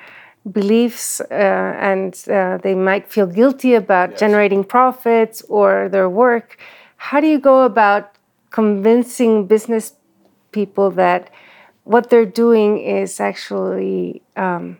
beliefs, 0.51 1.21
uh, 1.21 1.33
and 1.79 2.23
uh, 2.29 2.57
they 2.57 2.73
might 2.73 3.07
feel 3.07 3.27
guilty 3.27 3.75
about 3.75 4.11
yes. 4.11 4.19
generating 4.19 4.63
profits 4.63 5.43
or 5.43 5.87
their 5.89 6.09
work. 6.09 6.57
How 6.97 7.19
do 7.21 7.27
you 7.27 7.39
go 7.39 7.63
about 7.63 8.15
convincing 8.49 9.45
business 9.45 9.93
people 10.51 10.91
that 10.91 11.29
what 11.83 12.09
they're 12.09 12.25
doing 12.25 12.79
is 12.79 13.19
actually 13.19 14.21
um, 14.35 14.77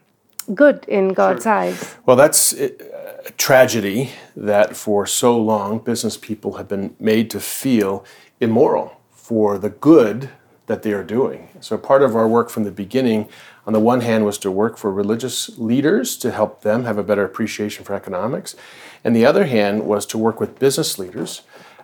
good 0.54 0.86
in 0.88 1.10
God's 1.10 1.44
sure. 1.44 1.54
eyes? 1.54 1.96
Well, 2.06 2.16
that's 2.16 2.54
uh, 2.54 2.70
a 3.26 3.32
tragedy 3.32 4.12
that 4.36 4.76
for 4.76 5.06
so 5.06 5.38
long 5.38 5.80
business 5.80 6.18
people 6.18 6.54
have 6.54 6.68
been 6.68 6.96
made 7.00 7.30
to 7.32 7.40
feel 7.40 8.06
immoral 8.40 9.02
for 9.10 9.58
the 9.58 9.70
good 9.70 10.30
that 10.68 10.84
they 10.84 10.94
are 10.94 11.04
doing. 11.04 11.50
So, 11.60 11.78
part 11.78 12.02
of 12.02 12.16
our 12.16 12.28
work 12.28 12.50
from 12.50 12.64
the 12.64 12.72
beginning, 12.72 13.28
on 13.68 13.74
the 13.74 13.80
one 13.80 14.02
hand, 14.02 14.26
was 14.26 14.38
to 14.40 14.52
work 14.52 14.78
for 14.78 14.92
religious 14.92 15.58
leaders 15.58 16.18
to 16.18 16.32
help 16.32 16.62
them 16.62 16.86
have 16.86 16.98
a 16.98 17.04
better 17.04 17.26
appreciation 17.26 17.84
for 17.84 17.94
economics. 17.94 18.56
And 19.04 19.16
the 19.16 19.26
other 19.26 19.46
hand 19.46 19.86
was 19.86 20.06
to 20.08 20.18
work 20.18 20.40
with 20.40 20.60
business 20.60 20.98
leaders 20.98 21.42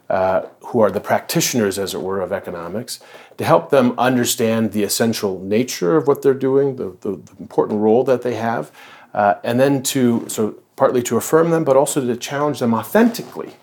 uh, 0.09 0.47
who 0.67 0.79
are 0.79 0.91
the 0.91 0.99
practitioners, 0.99 1.77
as 1.77 1.93
it 1.93 2.01
were, 2.01 2.21
of 2.21 2.31
economics, 2.31 2.99
to 3.37 3.43
help 3.43 3.69
them 3.69 3.93
understand 3.97 4.71
the 4.71 4.83
essential 4.83 5.39
nature 5.39 5.97
of 5.97 6.07
what 6.07 6.21
they're 6.21 6.33
doing, 6.33 6.77
the, 6.77 6.95
the, 7.01 7.17
the 7.17 7.35
important 7.39 7.79
role 7.79 8.03
that 8.03 8.21
they 8.21 8.35
have, 8.35 8.71
uh, 9.13 9.35
and 9.43 9.59
then 9.59 9.83
to, 9.83 10.27
so 10.29 10.55
partly 10.75 11.01
to 11.03 11.17
affirm 11.17 11.49
them, 11.49 11.63
but 11.63 11.75
also 11.75 12.05
to 12.05 12.15
challenge 12.15 12.59
them 12.59 12.73
authentically 12.73 13.53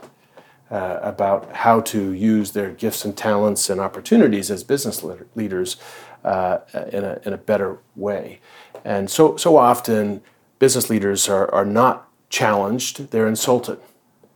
uh, 0.70 0.98
about 1.02 1.50
how 1.52 1.80
to 1.80 2.12
use 2.12 2.52
their 2.52 2.70
gifts 2.70 3.04
and 3.04 3.16
talents 3.16 3.70
and 3.70 3.80
opportunities 3.80 4.50
as 4.50 4.64
business 4.64 5.04
leaders 5.34 5.76
uh, 6.24 6.58
in, 6.92 7.04
a, 7.04 7.20
in 7.24 7.32
a 7.32 7.38
better 7.38 7.78
way. 7.94 8.40
And 8.84 9.10
so, 9.10 9.36
so 9.36 9.56
often, 9.56 10.22
business 10.58 10.90
leaders 10.90 11.28
are, 11.28 11.52
are 11.54 11.64
not 11.64 12.08
challenged, 12.28 13.10
they're 13.10 13.28
insulted. 13.28 13.78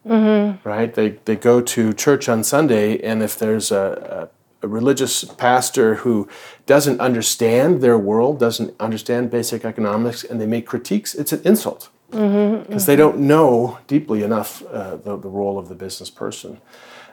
Mm-hmm. 0.09 0.69
Right? 0.69 0.95
They, 0.95 1.11
they 1.25 1.37
go 1.37 1.61
to 1.61 1.93
church 1.93 2.29
on 2.29 2.45
Sunday, 2.45 3.01
and 3.01 3.23
if 3.23 3.39
there's 3.39 3.71
a, 3.71 4.31
a, 4.63 4.67
a 4.67 4.69
religious 4.69 5.25
pastor 5.25 5.97
who 5.97 6.29
doesn't 6.67 7.01
understand 7.01 7.81
their 7.81 7.99
world, 7.99 8.41
doesn't 8.41 8.75
understand 8.81 9.31
basic 9.31 9.65
economics, 9.65 10.25
and 10.25 10.41
they 10.41 10.47
make 10.47 10.67
critiques, 10.67 11.15
it's 11.15 11.33
an 11.33 11.43
insult 11.45 11.91
because 12.11 12.23
mm-hmm, 12.23 12.73
mm-hmm. 12.73 12.87
they 12.87 12.97
don't 12.97 13.19
know 13.19 13.79
deeply 13.87 14.23
enough 14.23 14.63
uh, 14.67 14.97
the, 14.97 15.17
the 15.19 15.29
role 15.29 15.59
of 15.59 15.69
the 15.69 15.75
business 15.75 16.09
person. 16.09 16.59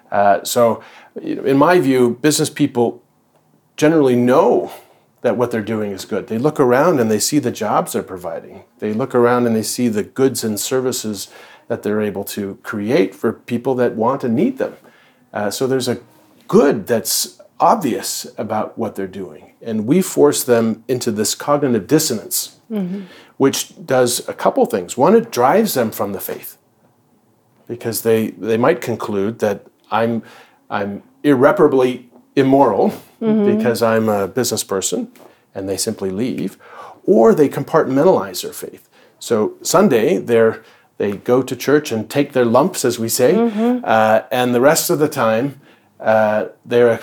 Uh, 0.09 0.43
so, 0.43 0.81
you 1.21 1.35
know, 1.35 1.43
in 1.43 1.57
my 1.57 1.79
view, 1.79 2.17
business 2.21 2.49
people 2.49 3.03
generally 3.75 4.15
know 4.15 4.71
that 5.21 5.35
what 5.35 5.51
they're 5.51 5.61
doing 5.61 5.91
is 5.91 6.05
good. 6.05 6.27
They 6.27 6.37
look 6.37 6.59
around 6.59 6.99
and 6.99 7.09
they 7.09 7.19
see 7.19 7.39
the 7.39 7.51
jobs 7.51 7.93
they're 7.93 8.03
providing. 8.03 8.63
They 8.79 8.93
look 8.93 9.15
around 9.15 9.47
and 9.47 9.55
they 9.55 9.63
see 9.63 9.87
the 9.89 10.03
goods 10.03 10.43
and 10.43 10.59
services 10.59 11.29
that 11.67 11.83
they're 11.83 12.01
able 12.01 12.23
to 12.23 12.59
create 12.63 13.15
for 13.15 13.33
people 13.33 13.75
that 13.75 13.95
want 13.95 14.23
and 14.23 14.35
need 14.35 14.57
them. 14.57 14.75
Uh, 15.33 15.49
so 15.49 15.67
there's 15.67 15.87
a 15.87 15.99
good 16.47 16.87
that's 16.87 17.41
obvious 17.59 18.27
about 18.37 18.77
what 18.77 18.95
they're 18.95 19.07
doing. 19.07 19.53
And 19.61 19.87
we 19.87 20.01
force 20.01 20.43
them 20.43 20.83
into 20.87 21.11
this 21.11 21.33
cognitive 21.33 21.87
dissonance, 21.87 22.59
mm-hmm. 22.69 23.03
which 23.37 23.85
does 23.85 24.27
a 24.29 24.33
couple 24.33 24.65
things. 24.65 24.97
One, 24.97 25.15
it 25.15 25.31
drives 25.31 25.73
them 25.73 25.91
from 25.91 26.13
the 26.13 26.19
faith 26.19 26.57
because 27.67 28.03
they, 28.03 28.31
they 28.31 28.57
might 28.57 28.81
conclude 28.81 29.39
that 29.39 29.65
I'm, 29.89 30.21
I'm 30.69 31.01
irreparably 31.23 32.09
immoral 32.35 32.89
mm-hmm. 33.21 33.57
because 33.57 33.81
I'm 33.81 34.09
a 34.09 34.27
business 34.27 34.63
person 34.63 35.11
and 35.55 35.67
they 35.67 35.77
simply 35.77 36.11
leave, 36.11 36.57
or 37.05 37.33
they 37.33 37.47
compartmentalize 37.47 38.43
their 38.43 38.53
faith. 38.53 38.89
So 39.19 39.53
Sunday, 39.61 40.17
they're 40.17 40.63
they 40.97 41.13
go 41.17 41.41
to 41.41 41.55
church 41.55 41.91
and 41.91 42.09
take 42.09 42.33
their 42.33 42.45
lumps, 42.45 42.85
as 42.85 42.97
we 42.97 43.09
say, 43.09 43.33
mm-hmm. 43.33 43.83
uh, 43.83 44.21
and 44.31 44.55
the 44.55 44.61
rest 44.61 44.89
of 44.89 44.99
the 44.99 45.09
time 45.09 45.59
uh, 45.99 46.47
they're 46.63 46.89
a 46.89 46.99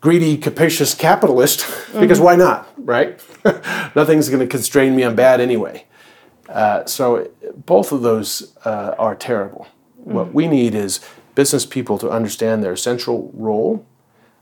greedy, 0.00 0.36
capacious 0.36 0.94
capitalist 0.94 1.66
because 1.98 2.18
mm-hmm. 2.18 2.24
why 2.24 2.36
not, 2.36 2.68
right? 2.76 3.20
Nothing's 3.96 4.28
going 4.28 4.40
to 4.40 4.46
constrain 4.46 4.94
me. 4.94 5.02
I'm 5.02 5.16
bad 5.16 5.40
anyway. 5.40 5.84
Uh, 6.48 6.84
so 6.84 7.30
both 7.64 7.90
of 7.90 8.02
those 8.02 8.56
uh, 8.64 8.94
are 8.98 9.14
terrible. 9.14 9.66
Mm-hmm. 10.00 10.12
What 10.14 10.32
we 10.32 10.46
need 10.46 10.74
is 10.74 11.00
business 11.34 11.66
people 11.66 11.98
to 11.98 12.08
understand 12.08 12.62
their 12.62 12.76
central 12.76 13.30
role 13.34 13.84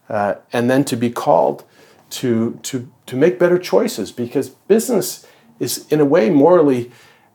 uh, 0.09 0.35
and 0.53 0.69
then 0.69 0.85
to 0.85 0.97
be 0.97 1.11
called 1.11 1.65
to, 2.11 2.59
to, 2.63 2.91
to 3.07 3.17
make 3.17 3.39
better 3.39 3.59
choices 3.59 4.13
because 4.13 4.51
business 4.51 5.27
is, 5.59 5.87
in 5.89 6.01
a 6.01 6.05
way, 6.05 6.31
morally 6.31 6.93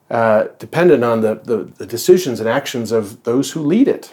uh, 0.10 0.48
dependent 0.58 1.04
on 1.04 1.22
the, 1.22 1.36
the, 1.36 1.58
the, 1.78 1.86
decisions 1.86 2.40
and 2.40 2.50
actions 2.50 2.92
of 2.92 3.24
those 3.24 3.52
who 3.52 3.62
lead 3.62 3.88
it. 3.88 4.12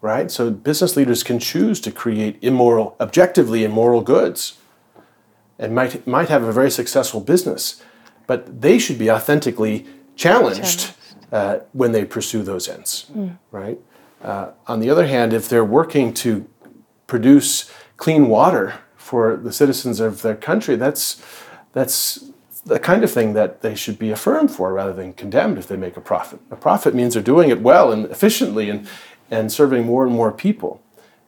Right? 0.00 0.30
So 0.30 0.50
business 0.50 0.96
leaders 0.96 1.22
can 1.22 1.38
choose 1.38 1.80
to 1.82 1.92
create 1.92 2.38
immoral, 2.42 2.96
objectively 3.00 3.64
immoral 3.64 4.00
goods 4.00 4.58
and 5.58 5.74
might, 5.74 6.06
might 6.06 6.28
have 6.28 6.42
a 6.42 6.52
very 6.52 6.70
successful 6.70 7.20
business, 7.20 7.82
but 8.26 8.60
they 8.60 8.78
should 8.78 8.98
be 8.98 9.10
authentically 9.10 9.86
challenged 10.16 10.92
uh, 11.32 11.60
when 11.72 11.92
they 11.92 12.04
pursue 12.04 12.42
those 12.42 12.68
ends. 12.68 13.06
Mm. 13.14 13.38
Right? 13.50 13.78
Uh, 14.22 14.50
on 14.66 14.80
the 14.80 14.90
other 14.90 15.06
hand, 15.06 15.32
if 15.32 15.48
they're 15.48 15.64
working 15.64 16.12
to 16.14 16.48
produce 17.06 17.70
clean 17.96 18.28
water 18.28 18.74
for 18.96 19.36
the 19.36 19.52
citizens 19.52 20.00
of 20.00 20.22
their 20.22 20.34
country, 20.34 20.76
that's, 20.76 21.22
that's 21.72 22.30
the 22.66 22.78
kind 22.78 23.04
of 23.04 23.10
thing 23.10 23.34
that 23.34 23.60
they 23.60 23.74
should 23.74 23.98
be 23.98 24.10
affirmed 24.10 24.50
for 24.50 24.72
rather 24.72 24.92
than 24.92 25.12
condemned 25.12 25.58
if 25.58 25.68
they 25.68 25.76
make 25.76 25.96
a 25.96 26.00
profit. 26.00 26.40
A 26.50 26.56
profit 26.56 26.94
means 26.94 27.14
they're 27.14 27.22
doing 27.22 27.50
it 27.50 27.60
well 27.60 27.92
and 27.92 28.06
efficiently 28.06 28.70
and, 28.70 28.88
and 29.30 29.52
serving 29.52 29.84
more 29.84 30.04
and 30.06 30.14
more 30.14 30.32
people. 30.32 30.80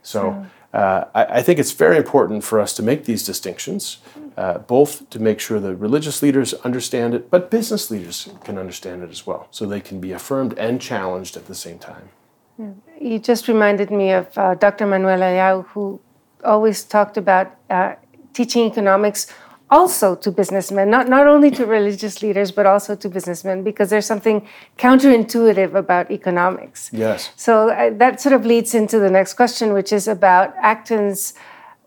So 0.03 0.47
uh, 0.73 1.05
I, 1.15 1.25
I, 1.39 1.43
think 1.43 1.59
it's 1.59 1.73
very 1.73 1.97
important 1.97 2.45
for 2.45 2.61
us 2.61 2.73
to 2.75 2.83
make 2.83 3.07
these 3.07 3.25
distinctions, 3.25 3.99
uh, 4.37 4.59
both 4.59 5.09
to 5.11 5.19
make 5.19 5.41
sure 5.41 5.59
the 5.59 5.75
religious 5.75 6.23
leaders 6.23 6.55
understand 6.69 7.15
it, 7.15 7.31
but 7.31 7.51
business 7.51 7.91
leaders 7.91 8.29
can 8.45 8.59
understand 8.59 9.03
it 9.03 9.11
as 9.11 9.27
well, 9.27 9.49
so 9.51 9.67
they 9.67 9.81
can 9.81 10.01
be 10.01 10.13
affirmed 10.13 10.53
and 10.59 10.81
challenged 10.81 11.37
at 11.37 11.47
the 11.47 11.55
same 11.55 11.79
time. 11.79 12.11
Yeah. 12.59 12.71
You 13.01 13.19
just 13.19 13.49
reminded 13.49 13.91
me 13.91 14.13
of 14.13 14.27
uh, 14.37 14.55
Dr. 14.55 14.87
Manuel 14.87 15.21
Ayau, 15.21 15.67
who 15.69 16.01
always 16.45 16.85
talked 16.85 17.17
about 17.17 17.57
uh, 17.71 17.95
teaching 18.33 18.67
economics 18.67 19.33
also 19.71 20.15
to 20.15 20.31
businessmen, 20.31 20.91
not, 20.91 21.09
not 21.09 21.27
only 21.27 21.51
to 21.51 21.67
religious 21.67 22.23
leaders, 22.23 22.53
but 22.53 22.67
also 22.67 22.95
to 22.95 23.09
businessmen, 23.09 23.65
because 23.65 23.91
there's 23.91 24.07
something 24.07 24.47
counterintuitive 24.79 25.75
about 25.75 26.11
economics. 26.11 26.91
Yes. 26.93 27.31
So 27.37 27.71
uh, 27.71 27.91
that 27.99 28.21
sort 28.21 28.35
of 28.35 28.47
leads 28.47 28.75
into 28.75 28.99
the 28.99 29.11
next 29.11 29.35
question, 29.35 29.73
which 29.73 29.93
is 29.93 30.07
about 30.07 30.55
Acton's 30.59 31.35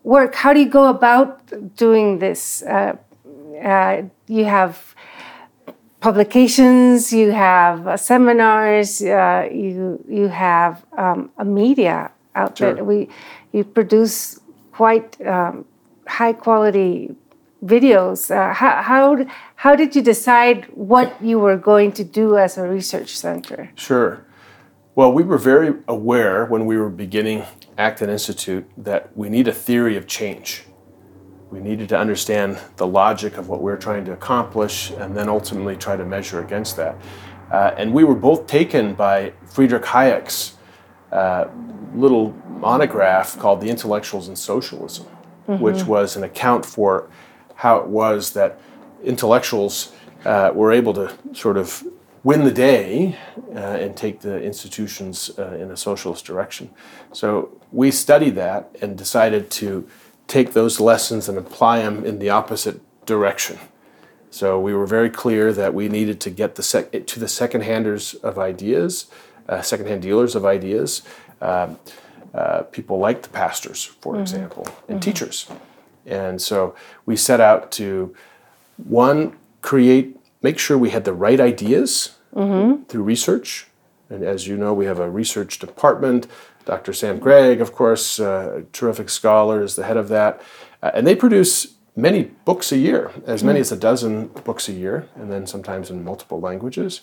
work. 0.02 0.34
How 0.34 0.52
do 0.52 0.60
you 0.60 0.68
go 0.68 0.88
about 0.88 1.40
doing 1.76 2.18
this? 2.18 2.62
Uh, 2.62 2.96
uh, 3.62 4.02
you 4.26 4.44
have 4.44 4.94
publications, 6.00 7.12
you 7.12 7.30
have 7.30 7.86
uh, 7.86 7.96
seminars, 7.96 9.02
uh, 9.02 9.48
you 9.52 10.02
you 10.08 10.28
have 10.28 10.84
um, 10.96 11.30
a 11.36 11.44
media 11.44 12.10
outlet. 12.34 12.76
Sure. 12.76 12.84
We 12.84 13.08
you 13.52 13.64
produce 13.64 14.40
quite 14.72 15.20
um, 15.26 15.64
high 16.06 16.32
quality 16.32 17.14
videos. 17.64 18.30
Uh, 18.30 18.52
how, 18.54 18.82
how, 18.82 19.26
how 19.56 19.76
did 19.76 19.94
you 19.94 20.02
decide 20.02 20.64
what 20.74 21.22
you 21.22 21.38
were 21.38 21.56
going 21.56 21.92
to 21.92 22.04
do 22.04 22.36
as 22.36 22.56
a 22.56 22.66
research 22.66 23.16
center? 23.16 23.70
Sure. 23.74 24.24
Well, 24.94 25.12
we 25.12 25.22
were 25.22 25.38
very 25.38 25.74
aware 25.86 26.44
when 26.44 26.66
we 26.66 26.76
were 26.76 26.90
beginning 26.90 27.44
Acton 27.78 28.10
Institute 28.10 28.68
that 28.76 29.16
we 29.16 29.28
need 29.28 29.48
a 29.48 29.52
theory 29.52 29.96
of 29.96 30.06
change. 30.06 30.64
We 31.50 31.60
needed 31.60 31.88
to 31.90 31.98
understand 31.98 32.58
the 32.76 32.86
logic 32.86 33.36
of 33.36 33.48
what 33.48 33.60
we 33.60 33.64
we're 33.64 33.76
trying 33.76 34.04
to 34.04 34.12
accomplish 34.12 34.90
and 34.90 35.16
then 35.16 35.28
ultimately 35.28 35.76
try 35.76 35.96
to 35.96 36.04
measure 36.04 36.40
against 36.40 36.76
that. 36.76 36.96
Uh, 37.50 37.74
and 37.76 37.92
we 37.92 38.04
were 38.04 38.14
both 38.14 38.46
taken 38.46 38.94
by 38.94 39.32
Friedrich 39.46 39.84
Hayek's 39.84 40.56
uh, 41.10 41.46
little 41.94 42.32
monograph 42.46 43.36
called 43.38 43.60
The 43.60 43.68
Intellectuals 43.68 44.28
and 44.28 44.38
Socialism, 44.38 45.06
mm-hmm. 45.48 45.60
which 45.60 45.84
was 45.84 46.16
an 46.16 46.22
account 46.22 46.64
for 46.64 47.10
how 47.60 47.78
it 47.78 47.86
was 47.86 48.32
that 48.32 48.60
intellectuals 49.02 49.92
uh, 50.24 50.50
were 50.54 50.72
able 50.72 50.92
to 50.94 51.12
sort 51.32 51.56
of 51.56 51.84
win 52.22 52.44
the 52.44 52.52
day 52.52 53.16
uh, 53.54 53.58
and 53.58 53.96
take 53.96 54.20
the 54.20 54.42
institutions 54.42 55.30
uh, 55.38 55.56
in 55.62 55.70
a 55.70 55.76
socialist 55.76 56.24
direction. 56.26 56.68
So 57.12 57.58
we 57.72 57.90
studied 57.90 58.34
that 58.34 58.76
and 58.82 58.96
decided 58.96 59.50
to 59.52 59.88
take 60.26 60.52
those 60.52 60.80
lessons 60.80 61.28
and 61.28 61.38
apply 61.38 61.80
them 61.80 62.04
in 62.04 62.18
the 62.18 62.28
opposite 62.30 62.80
direction. 63.06 63.58
So 64.30 64.60
we 64.60 64.74
were 64.74 64.86
very 64.86 65.10
clear 65.10 65.52
that 65.52 65.74
we 65.74 65.88
needed 65.88 66.20
to 66.20 66.30
get 66.30 66.54
the 66.54 66.62
sec- 66.62 67.06
to 67.06 67.18
the 67.18 67.28
second 67.28 67.62
handers 67.62 68.14
of 68.14 68.38
ideas 68.38 69.06
uh, 69.50 69.60
secondhand 69.60 70.00
dealers 70.00 70.34
of 70.34 70.44
ideas. 70.44 71.02
Um, 71.40 71.78
uh, 72.32 72.62
people 72.62 72.98
like 72.98 73.22
the 73.22 73.28
pastors, 73.28 73.84
for 73.84 74.12
mm-hmm. 74.12 74.22
example, 74.22 74.64
and 74.88 75.00
mm-hmm. 75.00 75.10
teachers. 75.10 75.48
And 76.06 76.40
so 76.40 76.74
we 77.06 77.16
set 77.16 77.40
out 77.40 77.70
to, 77.72 78.14
one, 78.76 79.36
create, 79.62 80.16
make 80.42 80.58
sure 80.58 80.78
we 80.78 80.90
had 80.90 81.04
the 81.04 81.12
right 81.12 81.40
ideas 81.40 82.16
mm-hmm. 82.34 82.84
through 82.84 83.02
research. 83.02 83.66
And 84.08 84.24
as 84.24 84.46
you 84.46 84.56
know, 84.56 84.74
we 84.74 84.86
have 84.86 84.98
a 84.98 85.10
research 85.10 85.58
department. 85.58 86.26
Dr. 86.64 86.92
Sam 86.92 87.18
Gregg, 87.18 87.60
of 87.60 87.72
course, 87.72 88.18
a 88.18 88.64
terrific 88.72 89.08
scholar, 89.08 89.62
is 89.62 89.76
the 89.76 89.84
head 89.84 89.96
of 89.96 90.08
that. 90.08 90.42
Uh, 90.82 90.90
and 90.94 91.06
they 91.06 91.14
produce 91.14 91.74
many 91.96 92.24
books 92.44 92.72
a 92.72 92.78
year, 92.78 93.10
as 93.26 93.44
many 93.44 93.58
mm. 93.58 93.62
as 93.62 93.72
a 93.72 93.76
dozen 93.76 94.28
books 94.28 94.68
a 94.68 94.72
year, 94.72 95.08
and 95.14 95.30
then 95.30 95.46
sometimes 95.46 95.90
in 95.90 96.04
multiple 96.04 96.40
languages. 96.40 97.02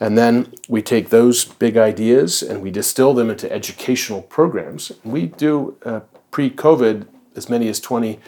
And 0.00 0.18
then 0.18 0.52
we 0.68 0.82
take 0.82 1.10
those 1.10 1.44
big 1.44 1.76
ideas 1.76 2.42
and 2.42 2.60
we 2.60 2.70
distill 2.70 3.14
them 3.14 3.30
into 3.30 3.50
educational 3.52 4.22
programs. 4.22 4.90
We 5.04 5.26
do 5.26 5.76
uh, 5.84 6.00
pre 6.30 6.50
COVID 6.50 7.06
as 7.36 7.48
many 7.48 7.68
as 7.68 7.80
20 7.80 8.18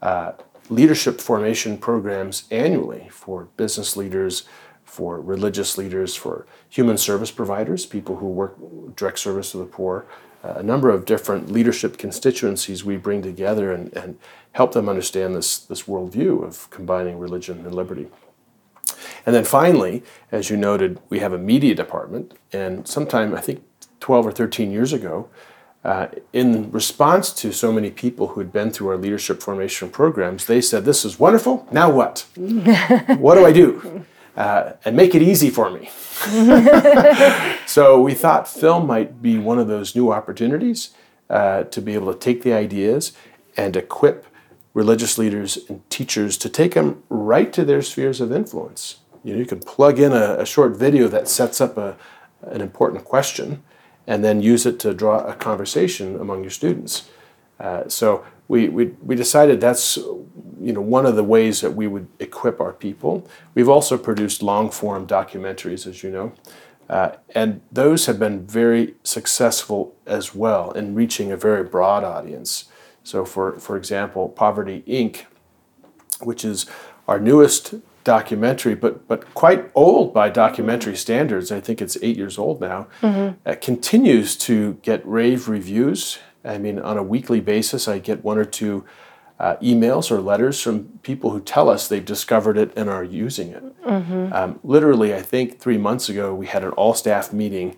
uh, 0.00 0.32
leadership 0.68 1.20
formation 1.20 1.78
programs 1.78 2.44
annually 2.50 3.08
for 3.10 3.44
business 3.56 3.96
leaders, 3.96 4.44
for 4.84 5.20
religious 5.20 5.78
leaders, 5.78 6.14
for 6.14 6.46
human 6.68 6.98
service 6.98 7.30
providers, 7.30 7.86
people 7.86 8.16
who 8.16 8.26
work 8.26 8.56
direct 8.96 9.18
service 9.18 9.52
to 9.52 9.58
the 9.58 9.64
poor, 9.64 10.06
uh, 10.44 10.54
a 10.56 10.62
number 10.62 10.90
of 10.90 11.04
different 11.04 11.50
leadership 11.50 11.96
constituencies 11.96 12.84
we 12.84 12.96
bring 12.96 13.22
together 13.22 13.72
and, 13.72 13.92
and 13.96 14.18
help 14.52 14.72
them 14.72 14.88
understand 14.88 15.34
this, 15.34 15.58
this 15.58 15.84
worldview 15.84 16.44
of 16.44 16.68
combining 16.70 17.18
religion 17.18 17.64
and 17.64 17.74
liberty. 17.74 18.08
And 19.24 19.34
then 19.34 19.44
finally, 19.44 20.02
as 20.32 20.50
you 20.50 20.56
noted, 20.56 21.00
we 21.08 21.20
have 21.20 21.32
a 21.32 21.38
media 21.38 21.74
department, 21.74 22.34
and 22.52 22.86
sometime, 22.88 23.34
I 23.34 23.40
think 23.40 23.62
12 24.00 24.26
or 24.26 24.32
13 24.32 24.72
years 24.72 24.92
ago, 24.92 25.28
uh, 25.84 26.06
in 26.32 26.70
response 26.70 27.32
to 27.32 27.52
so 27.52 27.72
many 27.72 27.90
people 27.90 28.28
who 28.28 28.40
had 28.40 28.52
been 28.52 28.70
through 28.70 28.88
our 28.88 28.96
leadership 28.96 29.42
formation 29.42 29.90
programs, 29.90 30.46
they 30.46 30.60
said, 30.60 30.84
This 30.84 31.04
is 31.04 31.18
wonderful. 31.18 31.66
Now 31.72 31.90
what? 31.90 32.26
what 32.36 33.34
do 33.34 33.44
I 33.44 33.52
do? 33.52 34.04
Uh, 34.36 34.74
and 34.84 34.96
make 34.96 35.14
it 35.14 35.22
easy 35.22 35.50
for 35.50 35.70
me. 35.70 35.90
so 37.66 38.00
we 38.00 38.14
thought 38.14 38.48
film 38.48 38.86
might 38.86 39.20
be 39.20 39.38
one 39.38 39.58
of 39.58 39.66
those 39.66 39.96
new 39.96 40.12
opportunities 40.12 40.90
uh, 41.28 41.64
to 41.64 41.82
be 41.82 41.94
able 41.94 42.12
to 42.12 42.18
take 42.18 42.42
the 42.42 42.52
ideas 42.52 43.12
and 43.56 43.76
equip 43.76 44.24
religious 44.74 45.18
leaders 45.18 45.58
and 45.68 45.88
teachers 45.90 46.38
to 46.38 46.48
take 46.48 46.74
them 46.74 47.02
right 47.08 47.52
to 47.52 47.64
their 47.64 47.82
spheres 47.82 48.20
of 48.20 48.32
influence. 48.32 49.00
You 49.24 49.34
know, 49.34 49.38
you 49.40 49.46
can 49.46 49.60
plug 49.60 49.98
in 49.98 50.12
a, 50.12 50.36
a 50.38 50.46
short 50.46 50.76
video 50.76 51.08
that 51.08 51.28
sets 51.28 51.60
up 51.60 51.76
a, 51.76 51.96
an 52.42 52.60
important 52.60 53.04
question 53.04 53.62
and 54.06 54.24
then 54.24 54.42
use 54.42 54.66
it 54.66 54.78
to 54.80 54.94
draw 54.94 55.24
a 55.24 55.34
conversation 55.34 56.20
among 56.20 56.42
your 56.42 56.50
students. 56.50 57.08
Uh, 57.60 57.88
so 57.88 58.24
we, 58.48 58.68
we, 58.68 58.86
we 59.02 59.14
decided 59.14 59.60
that's 59.60 59.96
you 59.96 60.72
know 60.72 60.80
one 60.80 61.06
of 61.06 61.16
the 61.16 61.24
ways 61.24 61.60
that 61.60 61.72
we 61.72 61.86
would 61.86 62.08
equip 62.18 62.60
our 62.60 62.72
people. 62.72 63.26
We've 63.54 63.68
also 63.68 63.96
produced 63.96 64.42
long 64.42 64.70
form 64.70 65.06
documentaries, 65.06 65.86
as 65.86 66.02
you 66.02 66.10
know, 66.10 66.32
uh, 66.88 67.12
and 67.34 67.60
those 67.70 68.06
have 68.06 68.18
been 68.18 68.46
very 68.46 68.94
successful 69.02 69.94
as 70.06 70.34
well 70.34 70.72
in 70.72 70.94
reaching 70.94 71.32
a 71.32 71.36
very 71.36 71.64
broad 71.64 72.04
audience. 72.04 72.66
So, 73.04 73.24
for, 73.24 73.58
for 73.58 73.76
example, 73.76 74.28
Poverty 74.28 74.84
Inc., 74.86 75.24
which 76.20 76.44
is 76.44 76.66
our 77.08 77.18
newest 77.18 77.74
documentary, 78.04 78.74
but 78.74 79.06
but 79.08 79.32
quite 79.34 79.70
old 79.74 80.12
by 80.12 80.28
documentary 80.28 80.96
standards. 80.96 81.52
I 81.52 81.60
think 81.60 81.80
it's 81.80 81.96
eight 82.02 82.16
years 82.16 82.38
old 82.38 82.60
now. 82.60 82.88
Mm-hmm. 83.00 83.48
Uh, 83.48 83.54
continues 83.60 84.36
to 84.38 84.74
get 84.82 85.06
rave 85.06 85.48
reviews. 85.48 86.18
I 86.44 86.58
mean, 86.58 86.78
on 86.78 86.96
a 86.96 87.02
weekly 87.02 87.40
basis, 87.40 87.86
I 87.86 87.98
get 87.98 88.24
one 88.24 88.38
or 88.38 88.44
two 88.44 88.84
uh, 89.38 89.56
emails 89.56 90.10
or 90.10 90.20
letters 90.20 90.60
from 90.60 90.98
people 91.02 91.30
who 91.30 91.40
tell 91.40 91.68
us 91.68 91.88
they've 91.88 92.04
discovered 92.04 92.56
it 92.56 92.72
and 92.76 92.88
are 92.88 93.04
using 93.04 93.50
it. 93.50 93.82
Mm-hmm. 93.82 94.32
Um, 94.32 94.60
literally, 94.62 95.14
I 95.14 95.22
think 95.22 95.58
three 95.60 95.78
months 95.78 96.08
ago, 96.08 96.34
we 96.34 96.46
had 96.46 96.64
an 96.64 96.70
all 96.70 96.94
staff 96.94 97.32
meeting, 97.32 97.76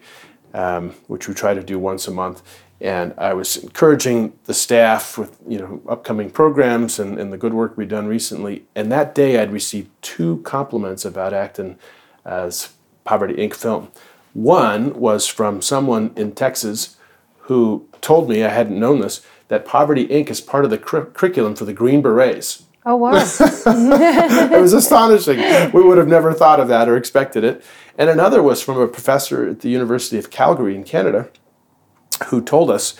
um, 0.52 0.90
which 1.06 1.28
we 1.28 1.34
try 1.34 1.54
to 1.54 1.62
do 1.62 1.78
once 1.78 2.08
a 2.08 2.10
month 2.10 2.42
and 2.84 3.14
I 3.16 3.32
was 3.32 3.56
encouraging 3.56 4.34
the 4.44 4.52
staff 4.52 5.16
with 5.16 5.38
you 5.48 5.58
know 5.58 5.80
upcoming 5.88 6.30
programs 6.30 6.98
and, 6.98 7.18
and 7.18 7.32
the 7.32 7.38
good 7.38 7.54
work 7.54 7.78
we'd 7.78 7.88
done 7.88 8.06
recently. 8.06 8.66
And 8.74 8.92
that 8.92 9.14
day, 9.14 9.40
I'd 9.40 9.50
received 9.50 9.90
two 10.02 10.42
compliments 10.44 11.06
about 11.06 11.32
Acton 11.32 11.78
as 12.26 12.74
Poverty 13.04 13.34
Inc. 13.36 13.54
film. 13.54 13.90
One 14.34 14.92
was 15.00 15.26
from 15.26 15.62
someone 15.62 16.12
in 16.14 16.32
Texas 16.32 16.96
who 17.38 17.88
told 18.02 18.28
me 18.28 18.44
I 18.44 18.50
hadn't 18.50 18.78
known 18.78 19.00
this 19.00 19.22
that 19.48 19.64
Poverty 19.64 20.06
Inc. 20.08 20.28
is 20.28 20.42
part 20.42 20.66
of 20.66 20.70
the 20.70 20.78
cur- 20.78 21.06
curriculum 21.06 21.56
for 21.56 21.64
the 21.64 21.72
Green 21.72 22.02
Berets. 22.02 22.64
Oh 22.84 22.96
wow! 22.96 23.14
it 23.16 24.60
was 24.60 24.74
astonishing. 24.74 25.38
We 25.72 25.82
would 25.82 25.96
have 25.96 26.08
never 26.08 26.34
thought 26.34 26.60
of 26.60 26.68
that 26.68 26.86
or 26.86 26.98
expected 26.98 27.44
it. 27.44 27.64
And 27.96 28.10
another 28.10 28.42
was 28.42 28.60
from 28.60 28.78
a 28.78 28.86
professor 28.86 29.48
at 29.48 29.60
the 29.60 29.70
University 29.70 30.18
of 30.18 30.30
Calgary 30.30 30.74
in 30.74 30.84
Canada 30.84 31.30
who 32.24 32.42
told 32.42 32.70
us 32.70 32.94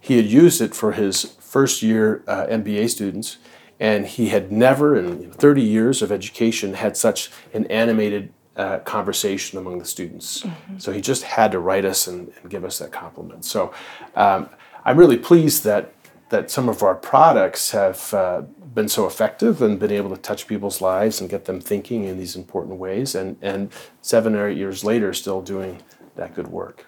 he 0.00 0.16
had 0.16 0.26
used 0.26 0.60
it 0.60 0.74
for 0.74 0.92
his 0.92 1.24
first 1.40 1.82
year 1.82 2.22
uh, 2.26 2.46
MBA 2.46 2.90
students, 2.90 3.38
and 3.80 4.06
he 4.06 4.28
had 4.28 4.50
never, 4.50 4.96
in 4.96 5.30
30 5.30 5.62
years 5.62 6.02
of 6.02 6.12
education, 6.12 6.74
had 6.74 6.96
such 6.96 7.30
an 7.52 7.66
animated 7.66 8.32
uh, 8.56 8.78
conversation 8.80 9.58
among 9.58 9.78
the 9.78 9.84
students. 9.84 10.42
Mm-hmm. 10.42 10.78
So 10.78 10.92
he 10.92 11.00
just 11.00 11.22
had 11.22 11.52
to 11.52 11.60
write 11.60 11.84
us 11.84 12.06
and, 12.06 12.32
and 12.42 12.50
give 12.50 12.64
us 12.64 12.78
that 12.78 12.90
compliment. 12.90 13.44
So 13.44 13.72
um, 14.16 14.48
I'm 14.84 14.96
really 14.96 15.18
pleased 15.18 15.64
that 15.64 15.94
that 16.30 16.50
some 16.50 16.68
of 16.68 16.82
our 16.82 16.94
products 16.94 17.70
have 17.70 18.12
uh, 18.12 18.42
been 18.74 18.86
so 18.86 19.06
effective 19.06 19.62
and 19.62 19.78
been 19.78 19.90
able 19.90 20.10
to 20.10 20.20
touch 20.20 20.46
people's 20.46 20.82
lives 20.82 21.22
and 21.22 21.30
get 21.30 21.46
them 21.46 21.58
thinking 21.58 22.04
in 22.04 22.18
these 22.18 22.36
important 22.36 22.78
ways, 22.78 23.14
and 23.14 23.36
and 23.40 23.72
seven 24.02 24.34
or 24.34 24.48
eight 24.48 24.58
years 24.58 24.84
later, 24.84 25.14
still 25.14 25.40
doing 25.40 25.80
that 26.16 26.34
good 26.34 26.48
work 26.48 26.84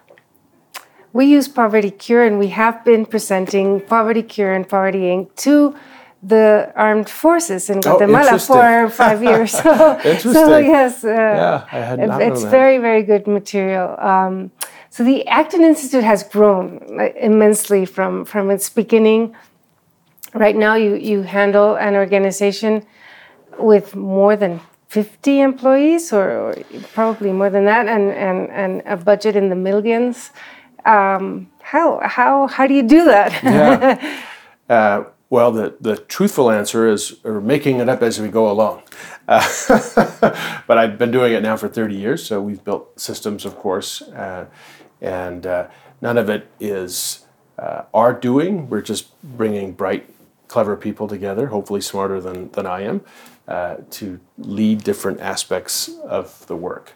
we 1.13 1.25
use 1.25 1.47
Poverty 1.47 1.91
Cure 1.91 2.23
and 2.23 2.39
we 2.39 2.47
have 2.49 2.83
been 2.85 3.05
presenting 3.05 3.81
Poverty 3.81 4.23
Cure 4.23 4.53
and 4.53 4.67
Poverty 4.67 4.99
Inc. 4.99 5.35
to 5.37 5.75
the 6.23 6.71
armed 6.75 7.09
forces 7.09 7.69
in 7.69 7.77
oh, 7.79 7.81
Guatemala 7.81 8.33
oh, 8.33 8.37
for 8.37 8.89
five 8.89 9.23
years. 9.29 9.53
So, 9.61 9.97
so 10.33 10.57
yes, 10.57 11.03
uh, 11.03 11.09
yeah, 11.09 11.65
I 11.71 11.77
had 11.77 11.99
not 11.99 12.21
it's 12.21 12.43
very, 12.43 12.77
very 12.77 13.03
good 13.03 13.27
material. 13.27 13.95
Um, 13.99 14.51
so 14.89 15.03
the 15.03 15.25
Acton 15.27 15.63
Institute 15.63 16.03
has 16.03 16.23
grown 16.23 16.99
immensely 17.15 17.85
from, 17.85 18.25
from 18.25 18.51
its 18.51 18.69
beginning. 18.69 19.35
Right 20.33 20.55
now, 20.55 20.75
you, 20.75 20.95
you 20.95 21.23
handle 21.23 21.75
an 21.75 21.95
organization 21.95 22.85
with 23.57 23.95
more 23.95 24.35
than 24.35 24.59
50 24.89 25.39
employees, 25.39 26.11
or, 26.11 26.29
or 26.29 26.55
probably 26.93 27.31
more 27.31 27.49
than 27.49 27.65
that, 27.65 27.87
and, 27.87 28.11
and, 28.11 28.49
and 28.49 28.83
a 28.85 28.97
budget 28.97 29.35
in 29.35 29.49
the 29.49 29.55
millions. 29.55 30.31
Um, 30.85 31.49
how 31.61 31.99
how 32.03 32.47
how 32.47 32.67
do 32.67 32.73
you 32.73 32.83
do 32.83 33.05
that? 33.05 33.31
yeah. 33.43 34.23
Uh, 34.69 35.03
well, 35.29 35.51
the, 35.51 35.75
the 35.81 35.97
truthful 35.97 36.49
answer 36.49 36.87
is 36.87 37.15
we're 37.23 37.41
making 37.41 37.79
it 37.79 37.89
up 37.89 38.01
as 38.01 38.21
we 38.21 38.29
go 38.29 38.49
along. 38.49 38.83
Uh, 39.27 39.45
but 40.67 40.77
I've 40.77 40.97
been 40.97 41.11
doing 41.11 41.33
it 41.33 41.41
now 41.41 41.57
for 41.57 41.67
30 41.67 41.95
years, 41.95 42.25
so 42.25 42.41
we've 42.41 42.63
built 42.63 42.97
systems, 42.97 43.43
of 43.43 43.57
course, 43.57 44.01
uh, 44.01 44.45
and 45.01 45.45
uh, 45.45 45.67
none 46.01 46.17
of 46.17 46.29
it 46.29 46.49
is 46.59 47.25
uh, 47.59 47.83
our 47.93 48.13
doing. 48.13 48.69
We're 48.69 48.81
just 48.81 49.21
bringing 49.23 49.71
bright, 49.71 50.09
clever 50.49 50.75
people 50.75 51.07
together, 51.07 51.47
hopefully 51.47 51.81
smarter 51.81 52.19
than, 52.19 52.51
than 52.51 52.65
I 52.65 52.81
am, 52.81 53.01
uh, 53.47 53.77
to 53.91 54.19
lead 54.37 54.83
different 54.83 55.21
aspects 55.21 55.89
of 56.03 56.45
the 56.47 56.57
work. 56.57 56.93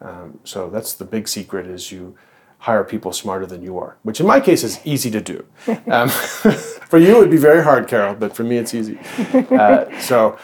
Um, 0.00 0.38
so 0.44 0.70
that's 0.70 0.92
the 0.94 1.04
big 1.04 1.26
secret 1.26 1.66
is 1.66 1.90
you 1.90 2.16
hire 2.62 2.84
people 2.84 3.12
smarter 3.12 3.44
than 3.44 3.60
you 3.60 3.76
are, 3.76 3.96
which 4.04 4.20
in 4.20 4.26
my 4.26 4.38
case 4.38 4.62
is 4.62 4.78
easy 4.84 5.10
to 5.10 5.20
do. 5.20 5.44
Um, 5.90 6.08
for 6.90 6.96
you, 6.96 7.16
it 7.16 7.18
would 7.18 7.30
be 7.30 7.36
very 7.36 7.60
hard, 7.64 7.88
Carol, 7.88 8.14
but 8.14 8.36
for 8.36 8.44
me, 8.44 8.56
it's 8.56 8.72
easy. 8.72 9.00
Uh, 9.50 9.98
so, 9.98 10.38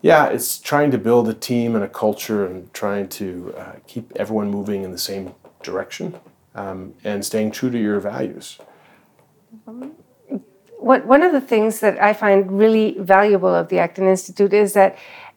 yeah, 0.00 0.26
it's 0.26 0.58
trying 0.58 0.92
to 0.92 0.98
build 0.98 1.28
a 1.28 1.34
team 1.34 1.74
and 1.74 1.82
a 1.82 1.88
culture 1.88 2.46
and 2.46 2.72
trying 2.72 3.08
to 3.08 3.52
uh, 3.58 3.72
keep 3.88 4.12
everyone 4.14 4.52
moving 4.52 4.84
in 4.84 4.92
the 4.92 4.98
same 4.98 5.34
direction 5.64 6.14
um, 6.54 6.94
and 7.02 7.24
staying 7.24 7.50
true 7.50 7.70
to 7.70 7.78
your 7.78 7.98
values. 7.98 8.60
What, 10.78 11.04
one 11.06 11.22
of 11.22 11.32
the 11.32 11.40
things 11.40 11.80
that 11.80 12.00
I 12.00 12.12
find 12.12 12.56
really 12.56 12.96
valuable 13.00 13.52
of 13.52 13.68
the 13.68 13.80
Acton 13.80 14.06
Institute 14.06 14.52
is 14.52 14.74
that 14.74 14.96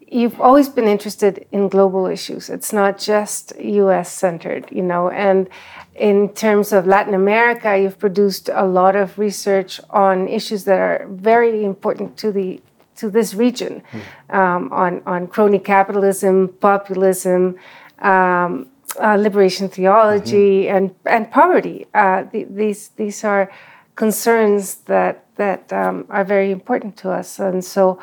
you've 0.09 0.39
always 0.39 0.69
been 0.69 0.87
interested 0.87 1.45
in 1.51 1.67
global 1.67 2.05
issues. 2.05 2.49
It's 2.49 2.71
not 2.71 2.97
just 2.97 3.53
US 3.59 4.11
centered, 4.11 4.67
you 4.71 4.81
know. 4.81 5.09
And 5.09 5.49
in 5.95 6.29
terms 6.29 6.71
of 6.71 6.87
Latin 6.87 7.13
America, 7.13 7.77
you've 7.77 7.99
produced 7.99 8.49
a 8.53 8.65
lot 8.65 8.95
of 8.95 9.17
research 9.19 9.81
on 9.89 10.27
issues 10.27 10.63
that 10.63 10.79
are 10.79 11.07
very 11.09 11.63
important 11.63 12.17
to 12.17 12.31
the 12.31 12.61
to 12.95 13.11
this 13.11 13.35
region, 13.35 13.83
mm. 13.91 14.35
um, 14.35 14.71
on 14.73 15.01
on 15.05 15.27
crony 15.27 15.59
capitalism, 15.59 16.47
populism, 16.59 17.55
um, 17.99 18.67
uh, 18.99 19.15
liberation 19.15 19.69
theology 19.69 20.63
mm-hmm. 20.63 20.75
and 20.75 20.95
and 21.05 21.31
poverty. 21.31 21.85
Uh, 21.93 22.23
th- 22.23 22.47
these 22.49 22.89
these 22.95 23.23
are 23.23 23.51
concerns 23.95 24.75
that 24.85 25.25
that 25.35 25.71
um, 25.71 26.05
are 26.09 26.23
very 26.23 26.51
important 26.51 26.97
to 26.97 27.11
us, 27.11 27.39
and 27.39 27.63
so 27.63 27.99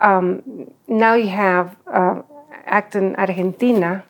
um, 0.00 0.70
now 0.88 1.14
you 1.14 1.28
have 1.28 1.76
uh, 1.86 2.22
Acton 2.64 3.16
Argentina. 3.16 4.04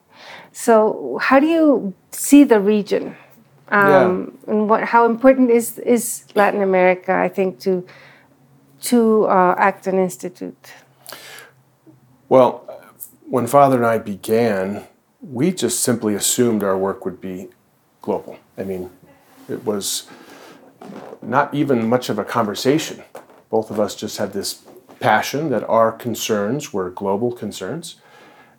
So 0.53 1.18
how 1.20 1.38
do 1.38 1.46
you 1.46 1.94
see 2.11 2.44
the 2.44 2.61
region? 2.61 3.16
Um, 3.68 4.38
yeah. 4.46 4.53
And 4.53 4.68
what 4.68 4.85
how 4.85 5.07
important 5.07 5.51
is 5.51 5.79
is 5.79 6.25
Latin 6.35 6.62
America? 6.62 7.12
I 7.12 7.29
think 7.29 7.59
to 7.61 7.87
to 8.83 9.25
uh, 9.25 9.55
Acton 9.59 9.99
Institute. 9.99 10.72
Well, 12.29 12.62
when 13.29 13.46
Father 13.46 13.77
and 13.77 13.87
I 13.87 13.99
began 13.99 14.87
we 15.33 15.51
just 15.53 15.81
simply 15.81 16.14
assumed 16.14 16.62
our 16.62 16.77
work 16.77 17.05
would 17.05 17.20
be 17.20 17.49
global. 18.01 18.38
I 18.57 18.64
mean, 18.64 18.90
it 19.49 19.64
was 19.64 20.09
not 21.22 21.53
even 21.55 21.88
much 21.88 22.09
of 22.09 22.18
a 22.18 22.25
conversation. 22.25 23.03
Both 23.51 23.70
of 23.70 23.81
us 23.81 23.94
just 23.94 24.18
had 24.18 24.33
this 24.33 24.62
passion 25.00 25.50
that 25.50 25.64
our 25.68 25.92
concerns 25.92 26.72
were 26.72 26.90
global 26.90 27.32
concerns. 27.32 27.96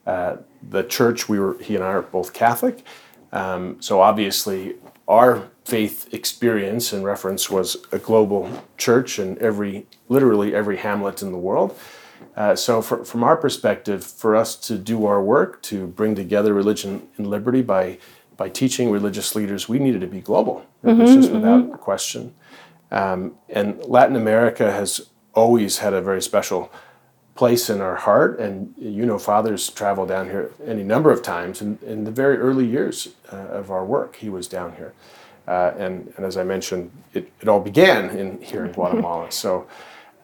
Uh, 0.06 0.38
the 0.68 0.84
church, 0.84 1.28
we 1.28 1.40
were, 1.40 1.58
he 1.60 1.76
and 1.76 1.84
I 1.84 1.88
are 1.88 2.02
both 2.02 2.34
Catholic, 2.34 2.84
um, 3.32 3.82
so 3.82 4.02
obviously 4.02 4.76
our 5.08 5.50
faith 5.66 6.14
experience 6.14 6.94
and 6.94 7.04
reference 7.04 7.50
was 7.50 7.78
a 7.92 8.00
global 8.00 8.64
church 8.78 9.20
in 9.20 9.38
every, 9.40 9.86
literally 10.08 10.56
every 10.56 10.78
hamlet 10.78 11.22
in 11.22 11.32
the 11.32 11.38
world. 11.38 11.78
Uh, 12.36 12.56
so, 12.56 12.82
for, 12.82 13.04
from 13.04 13.24
our 13.24 13.36
perspective, 13.36 14.04
for 14.04 14.36
us 14.36 14.56
to 14.56 14.78
do 14.78 15.06
our 15.06 15.22
work 15.22 15.62
to 15.64 15.88
bring 15.88 16.16
together 16.16 16.54
religion 16.54 17.08
and 17.18 17.28
liberty 17.28 17.62
by 17.62 17.98
by 18.38 18.48
teaching 18.48 18.92
religious 18.92 19.36
leaders, 19.36 19.68
we 19.68 19.80
needed 19.80 20.02
to 20.02 20.08
be 20.08 20.22
global. 20.22 20.66
It 20.84 20.88
mm-hmm, 20.88 21.02
was 21.02 21.16
just 21.16 21.32
without 21.32 21.64
mm-hmm. 21.64 21.76
question. 21.78 22.36
Um, 22.92 23.36
and 23.50 23.84
Latin 23.86 24.16
America 24.16 24.72
has 24.72 25.10
always 25.38 25.78
had 25.78 25.94
a 25.94 26.02
very 26.02 26.22
special 26.22 26.72
place 27.36 27.70
in 27.70 27.80
our 27.80 27.96
heart. 27.96 28.40
And 28.40 28.74
you 28.78 29.06
know, 29.06 29.20
Father's 29.20 29.70
traveled 29.70 30.10
down 30.10 30.26
here 30.26 30.52
any 30.66 30.84
number 30.84 31.12
of 31.12 31.22
times. 31.22 31.62
In, 31.62 31.78
in 31.86 32.04
the 32.04 32.12
very 32.12 32.38
early 32.38 32.66
years 32.66 33.10
uh, 33.32 33.60
of 33.60 33.70
our 33.70 33.86
work, 33.86 34.16
he 34.16 34.30
was 34.30 34.48
down 34.48 34.76
here. 34.76 34.94
Uh, 35.48 35.72
and, 35.78 36.12
and 36.18 36.26
as 36.26 36.36
I 36.36 36.44
mentioned, 36.44 36.92
it, 37.14 37.32
it 37.40 37.48
all 37.48 37.62
began 37.62 38.10
in 38.10 38.42
here 38.42 38.66
in 38.66 38.72
Guatemala. 38.72 39.28
So 39.32 39.68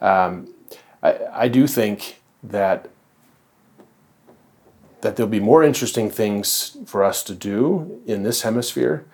um, 0.01 0.53
I, 1.01 1.19
I 1.31 1.47
do 1.47 1.67
think 1.67 2.21
that 2.43 2.89
that 5.01 5.17
there'll 5.17 5.29
be 5.29 5.39
more 5.41 5.63
interesting 5.63 6.09
things 6.09 6.77
for 6.85 7.03
us 7.03 7.23
to 7.23 7.35
do 7.35 8.01
in 8.05 8.23
this 8.23 8.43
hemisphere, 8.43 9.05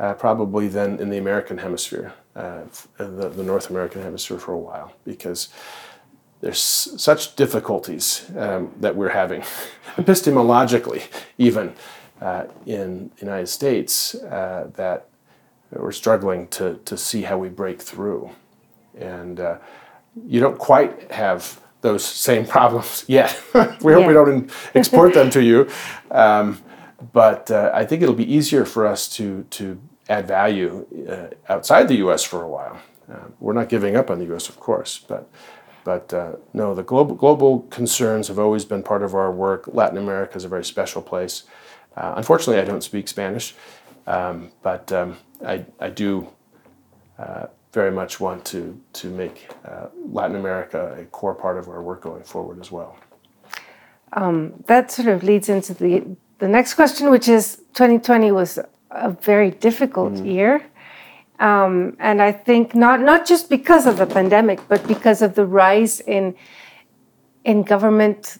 uh, 0.00 0.12
probably 0.14 0.66
than 0.66 0.98
in 0.98 1.08
the 1.08 1.18
American 1.18 1.58
hemisphere, 1.58 2.12
uh, 2.36 2.64
the, 2.98 3.30
the, 3.30 3.42
North 3.42 3.70
American 3.70 4.02
hemisphere 4.02 4.38
for 4.38 4.52
a 4.52 4.58
while, 4.58 4.92
because 5.04 5.48
there's 6.40 6.60
such 6.60 7.34
difficulties 7.34 8.30
um, 8.36 8.72
that 8.80 8.94
we're 8.94 9.08
having, 9.08 9.40
epistemologically, 9.96 11.02
even 11.38 11.72
uh, 12.20 12.44
in 12.66 13.10
the 13.16 13.24
United 13.24 13.46
States, 13.46 14.14
uh, 14.16 14.70
that 14.74 15.08
we're 15.70 15.92
struggling 15.92 16.46
to, 16.48 16.78
to 16.84 16.96
see 16.96 17.22
how 17.22 17.38
we 17.38 17.48
break 17.48 17.80
through. 17.80 18.30
And 18.98 19.40
uh, 19.40 19.58
you 20.26 20.40
don't 20.40 20.58
quite 20.58 21.10
have 21.10 21.60
those 21.80 22.04
same 22.04 22.46
problems 22.56 23.04
yet. 23.08 23.40
we 23.82 23.92
hope 23.92 24.06
we 24.06 24.12
don't 24.12 24.50
export 24.74 25.14
them 25.14 25.30
to 25.30 25.42
you. 25.42 25.68
Um, 26.10 26.62
but 27.12 27.50
uh, 27.50 27.70
I 27.74 27.84
think 27.84 28.02
it'll 28.02 28.14
be 28.14 28.30
easier 28.30 28.64
for 28.64 28.86
us 28.86 29.08
to, 29.16 29.44
to 29.50 29.80
add 30.08 30.26
value 30.26 30.86
uh, 31.08 31.52
outside 31.52 31.88
the 31.88 31.96
U.S. 31.96 32.22
for 32.24 32.42
a 32.42 32.48
while. 32.48 32.80
Uh, 33.10 33.28
we're 33.40 33.52
not 33.52 33.68
giving 33.68 33.96
up 33.96 34.10
on 34.10 34.18
the 34.18 34.24
U.S., 34.26 34.48
of 34.48 34.58
course, 34.58 34.98
but 34.98 35.28
but 35.84 36.12
uh, 36.12 36.32
no, 36.52 36.74
the 36.74 36.82
global 36.82 37.14
global 37.14 37.60
concerns 37.70 38.28
have 38.28 38.38
always 38.38 38.64
been 38.64 38.82
part 38.82 39.02
of 39.02 39.14
our 39.14 39.30
work. 39.30 39.68
Latin 39.72 39.98
America 39.98 40.36
is 40.36 40.44
a 40.44 40.48
very 40.48 40.64
special 40.64 41.00
place. 41.00 41.44
Uh, 41.96 42.14
unfortunately, 42.16 42.60
I 42.60 42.64
don't 42.64 42.82
speak 42.82 43.06
Spanish, 43.08 43.54
um, 44.06 44.50
but 44.62 44.90
um, 44.92 45.16
I 45.44 45.64
I 45.78 45.90
do 45.90 46.28
uh, 47.18 47.46
very 47.76 47.90
much 47.90 48.20
want 48.20 48.42
to, 48.42 48.80
to 48.94 49.10
make 49.10 49.50
uh, 49.66 49.88
Latin 50.10 50.36
America 50.36 50.96
a 50.98 51.04
core 51.04 51.34
part 51.34 51.58
of 51.58 51.68
our 51.68 51.82
work 51.82 52.00
going 52.00 52.22
forward 52.22 52.58
as 52.58 52.72
well. 52.72 52.96
Um, 54.14 54.54
that 54.66 54.90
sort 54.90 55.08
of 55.08 55.22
leads 55.22 55.50
into 55.50 55.74
the, 55.74 56.02
the 56.38 56.48
next 56.48 56.72
question, 56.72 57.10
which 57.10 57.28
is 57.28 57.56
2020 57.74 58.32
was 58.32 58.58
a 58.96 59.10
very 59.10 59.50
difficult 59.50 60.14
mm. 60.14 60.26
year. 60.26 60.62
Um, 61.38 61.96
and 62.00 62.22
I 62.22 62.32
think 62.32 62.74
not, 62.74 63.00
not 63.00 63.26
just 63.26 63.50
because 63.50 63.86
of 63.86 63.98
the 63.98 64.06
pandemic, 64.06 64.60
but 64.68 64.86
because 64.88 65.20
of 65.20 65.34
the 65.34 65.44
rise 65.44 66.00
in, 66.00 66.34
in 67.44 67.62
government 67.62 68.38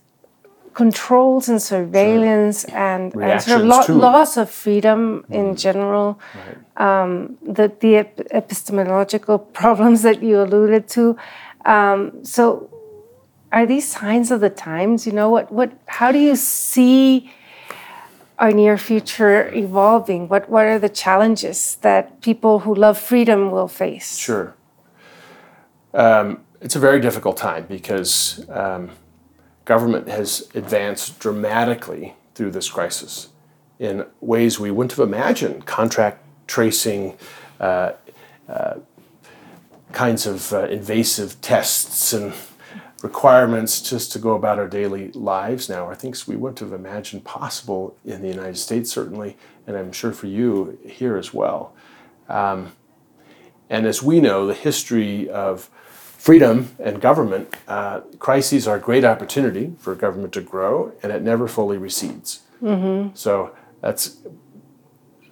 controls 0.72 1.48
and 1.48 1.60
surveillance 1.60 2.66
sure. 2.68 2.78
and, 2.78 3.14
and 3.14 3.42
sort 3.42 3.60
of 3.60 3.66
lo- 3.66 3.96
loss 3.96 4.36
of 4.36 4.50
freedom 4.50 5.24
mm. 5.28 5.34
in 5.34 5.56
general, 5.56 6.20
right. 6.34 7.02
um, 7.02 7.36
the, 7.42 7.72
the 7.80 7.96
ep- 7.96 8.20
epistemological 8.30 9.38
problems 9.60 10.02
that 10.02 10.22
you 10.22 10.40
alluded 10.40 10.86
to. 10.88 11.16
Um, 11.64 12.24
so, 12.24 12.70
are 13.52 13.64
these 13.64 13.88
signs 13.90 14.30
of 14.30 14.40
the 14.40 14.50
times? 14.50 15.06
You 15.06 15.12
know, 15.12 15.30
what, 15.30 15.50
what, 15.50 15.72
how 15.86 16.12
do 16.12 16.18
you 16.18 16.36
see 16.36 17.30
our 18.38 18.52
near 18.52 18.76
future 18.78 19.52
evolving? 19.54 20.28
What, 20.28 20.48
what 20.48 20.66
are 20.66 20.78
the 20.78 20.88
challenges 20.88 21.76
that 21.76 22.20
people 22.20 22.60
who 22.60 22.74
love 22.74 22.98
freedom 22.98 23.50
will 23.50 23.68
face? 23.68 24.16
Sure. 24.18 24.54
Um, 25.94 26.40
it's 26.60 26.76
a 26.76 26.80
very 26.80 27.00
difficult 27.00 27.36
time 27.36 27.66
because 27.68 28.44
um, 28.50 28.90
government 29.64 30.08
has 30.08 30.48
advanced 30.54 31.18
dramatically 31.18 32.14
through 32.34 32.50
this 32.50 32.68
crisis 32.68 33.28
in 33.78 34.04
ways 34.20 34.58
we 34.58 34.70
wouldn't 34.70 34.92
have 34.92 35.06
imagined 35.06 35.66
contract 35.66 36.22
tracing, 36.46 37.16
uh, 37.60 37.92
uh, 38.48 38.74
kinds 39.92 40.26
of 40.26 40.52
uh, 40.52 40.66
invasive 40.66 41.40
tests 41.40 42.12
and 42.12 42.32
requirements 43.02 43.80
just 43.82 44.12
to 44.12 44.18
go 44.18 44.34
about 44.34 44.58
our 44.58 44.68
daily 44.68 45.12
lives 45.12 45.68
now 45.68 45.86
are 45.86 45.94
things 45.94 46.26
we 46.26 46.36
wouldn't 46.36 46.60
have 46.60 46.72
imagined 46.72 47.24
possible 47.24 47.96
in 48.04 48.22
the 48.22 48.28
United 48.28 48.56
States, 48.56 48.90
certainly, 48.90 49.36
and 49.66 49.76
I'm 49.76 49.92
sure 49.92 50.12
for 50.12 50.26
you 50.26 50.78
here 50.84 51.16
as 51.16 51.34
well. 51.34 51.74
Um, 52.28 52.72
and 53.68 53.86
as 53.86 54.02
we 54.02 54.20
know, 54.20 54.46
the 54.46 54.54
history 54.54 55.28
of 55.28 55.68
freedom 56.16 56.70
and 56.78 57.00
government, 57.00 57.54
uh, 57.68 58.00
crises 58.18 58.66
are 58.66 58.76
a 58.76 58.80
great 58.80 59.04
opportunity 59.04 59.74
for 59.78 59.94
government 59.94 60.32
to 60.32 60.40
grow, 60.40 60.92
and 61.02 61.12
it 61.12 61.22
never 61.22 61.46
fully 61.46 61.76
recedes. 61.76 62.40
Mm-hmm. 62.62 63.14
So 63.14 63.54
that's, 63.80 64.18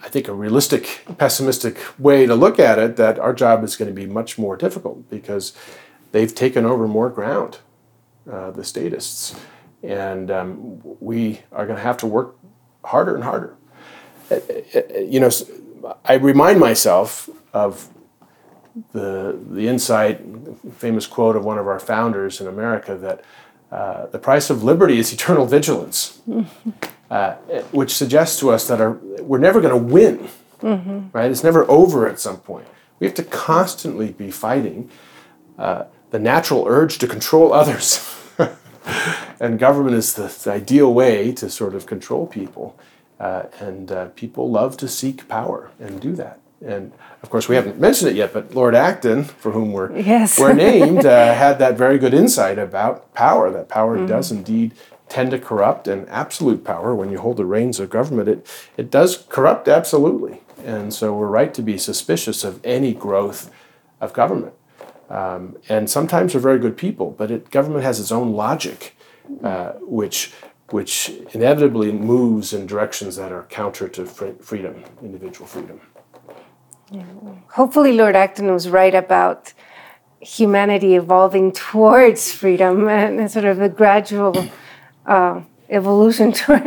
I 0.02 0.08
think, 0.08 0.28
a 0.28 0.34
realistic, 0.34 1.02
pessimistic 1.18 1.78
way 1.98 2.26
to 2.26 2.34
look 2.34 2.58
at 2.58 2.78
it. 2.78 2.96
That 2.96 3.18
our 3.18 3.32
job 3.32 3.64
is 3.64 3.76
going 3.76 3.88
to 3.88 3.94
be 3.94 4.06
much 4.06 4.38
more 4.38 4.56
difficult 4.56 5.08
because 5.10 5.52
they've 6.14 6.34
taken 6.34 6.64
over 6.64 6.86
more 6.86 7.10
ground, 7.10 7.58
uh, 8.30 8.52
the 8.52 8.62
statists, 8.62 9.34
and 9.82 10.30
um, 10.30 10.80
we 11.00 11.40
are 11.50 11.66
going 11.66 11.76
to 11.76 11.82
have 11.82 11.96
to 11.96 12.06
work 12.06 12.36
harder 12.84 13.16
and 13.16 13.24
harder. 13.24 13.56
Uh, 14.30 14.36
uh, 14.36 14.98
you 15.00 15.18
know, 15.18 15.28
I 16.04 16.14
remind 16.14 16.60
myself 16.60 17.28
of 17.52 17.88
the, 18.92 19.36
the 19.50 19.66
insight, 19.66 20.20
famous 20.76 21.08
quote 21.08 21.34
of 21.34 21.44
one 21.44 21.58
of 21.58 21.66
our 21.66 21.80
founders 21.80 22.40
in 22.40 22.46
America 22.46 22.94
that 22.94 23.24
uh, 23.72 24.06
the 24.06 24.18
price 24.20 24.50
of 24.50 24.62
liberty 24.62 24.98
is 24.98 25.12
eternal 25.12 25.46
vigilance, 25.46 26.20
uh, 27.10 27.32
which 27.72 27.92
suggests 27.92 28.38
to 28.38 28.50
us 28.50 28.68
that 28.68 28.80
our, 28.80 28.92
we're 29.20 29.38
never 29.38 29.60
going 29.60 29.74
to 29.76 29.92
win, 29.92 30.28
mm-hmm. 30.60 31.08
right? 31.12 31.28
It's 31.28 31.42
never 31.42 31.68
over 31.68 32.08
at 32.08 32.20
some 32.20 32.36
point. 32.38 32.68
We 33.00 33.06
have 33.08 33.16
to 33.16 33.24
constantly 33.24 34.12
be 34.12 34.30
fighting 34.30 34.88
uh, 35.58 35.86
the 36.14 36.20
natural 36.20 36.64
urge 36.68 36.98
to 36.98 37.08
control 37.08 37.52
others. 37.52 38.08
and 39.40 39.58
government 39.58 39.96
is 39.96 40.14
the, 40.14 40.28
the, 40.44 40.52
ideal 40.52 40.94
way 40.94 41.32
to 41.32 41.50
sort 41.50 41.74
of 41.74 41.86
control 41.86 42.24
people. 42.24 42.78
Uh, 43.18 43.46
and 43.58 43.90
uh, 43.90 44.06
people 44.14 44.48
love 44.48 44.76
to 44.76 44.86
seek 44.86 45.26
power 45.28 45.72
and 45.80 46.00
do 46.00 46.12
that. 46.14 46.38
And 46.64 46.92
of 47.24 47.30
course, 47.30 47.48
we 47.48 47.56
haven't 47.56 47.80
mentioned 47.80 48.12
it 48.12 48.16
yet, 48.16 48.32
but 48.32 48.54
Lord 48.54 48.76
Acton, 48.76 49.24
for 49.24 49.50
whom 49.50 49.72
we're, 49.72 49.90
yes. 49.98 50.38
we're 50.38 50.52
named, 50.70 51.04
uh, 51.04 51.34
had 51.34 51.58
that 51.58 51.76
very 51.76 51.98
good 51.98 52.14
insight 52.14 52.60
about 52.60 53.12
power, 53.12 53.50
that 53.50 53.68
power 53.68 53.96
mm-hmm. 53.96 54.06
does 54.06 54.30
indeed 54.30 54.72
tend 55.08 55.32
to 55.32 55.38
corrupt, 55.40 55.88
and 55.88 56.08
absolute 56.08 56.62
power, 56.62 56.94
when 56.94 57.10
you 57.10 57.18
hold 57.18 57.38
the 57.38 57.44
reins 57.44 57.80
of 57.80 57.90
government, 57.90 58.28
it, 58.28 58.46
it 58.76 58.88
does 58.88 59.26
corrupt 59.28 59.66
absolutely. 59.66 60.42
And 60.64 60.94
so 60.94 61.12
we're 61.12 61.26
right 61.26 61.52
to 61.54 61.60
be 61.60 61.76
suspicious 61.76 62.44
of 62.44 62.64
any 62.64 62.94
growth 62.94 63.50
of 64.00 64.12
government. 64.12 64.54
Um, 65.14 65.56
and 65.68 65.88
sometimes 65.88 66.32
they're 66.32 66.40
very 66.50 66.58
good 66.58 66.76
people, 66.76 67.08
but 67.20 67.30
it, 67.30 67.50
government 67.50 67.84
has 67.84 68.00
its 68.00 68.10
own 68.10 68.32
logic, 68.32 68.96
uh, 69.44 69.72
which 70.00 70.32
which 70.70 70.94
inevitably 71.32 71.92
moves 71.92 72.52
in 72.52 72.66
directions 72.66 73.14
that 73.16 73.30
are 73.30 73.44
counter 73.60 73.86
to 73.96 74.06
fr- 74.06 74.38
freedom, 74.40 74.82
individual 75.02 75.46
freedom. 75.46 75.78
Hopefully, 77.52 77.92
Lord 77.92 78.16
Acton 78.16 78.50
was 78.52 78.68
right 78.68 78.94
about 78.94 79.52
humanity 80.20 80.94
evolving 80.96 81.52
towards 81.52 82.32
freedom 82.32 82.88
and 82.88 83.30
sort 83.30 83.44
of 83.44 83.60
a 83.60 83.68
gradual 83.68 84.34
uh, 85.06 85.42
evolution 85.68 86.32
toward, 86.40 86.64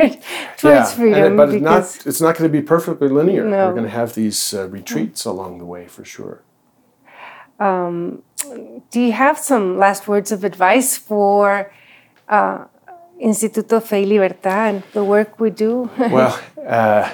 towards 0.57 0.63
yeah, 0.63 0.86
freedom. 0.86 1.33
it- 1.33 1.38
but 1.38 1.49
it's 1.53 1.63
not, 1.63 2.07
it's 2.07 2.21
not 2.21 2.38
going 2.38 2.49
to 2.51 2.57
be 2.62 2.65
perfectly 2.65 3.10
linear. 3.10 3.43
No. 3.43 3.67
We're 3.67 3.73
going 3.79 3.83
to 3.91 3.97
have 4.01 4.13
these 4.13 4.53
uh, 4.53 4.69
retreats 4.69 5.25
along 5.25 5.57
the 5.57 5.65
way 5.65 5.88
for 5.88 6.05
sure. 6.05 6.43
Do 8.91 9.00
you 9.00 9.12
have 9.12 9.38
some 9.38 9.78
last 9.78 10.08
words 10.08 10.32
of 10.32 10.43
advice 10.43 10.97
for 10.97 11.71
uh, 12.30 12.65
Instituto 13.21 13.82
Fe 13.82 14.02
y 14.02 14.08
Libertad 14.08 14.76
and 14.76 14.84
the 14.93 15.04
work 15.04 15.39
we 15.39 15.50
do? 15.50 15.89
well, 15.97 16.39
uh, 16.65 17.12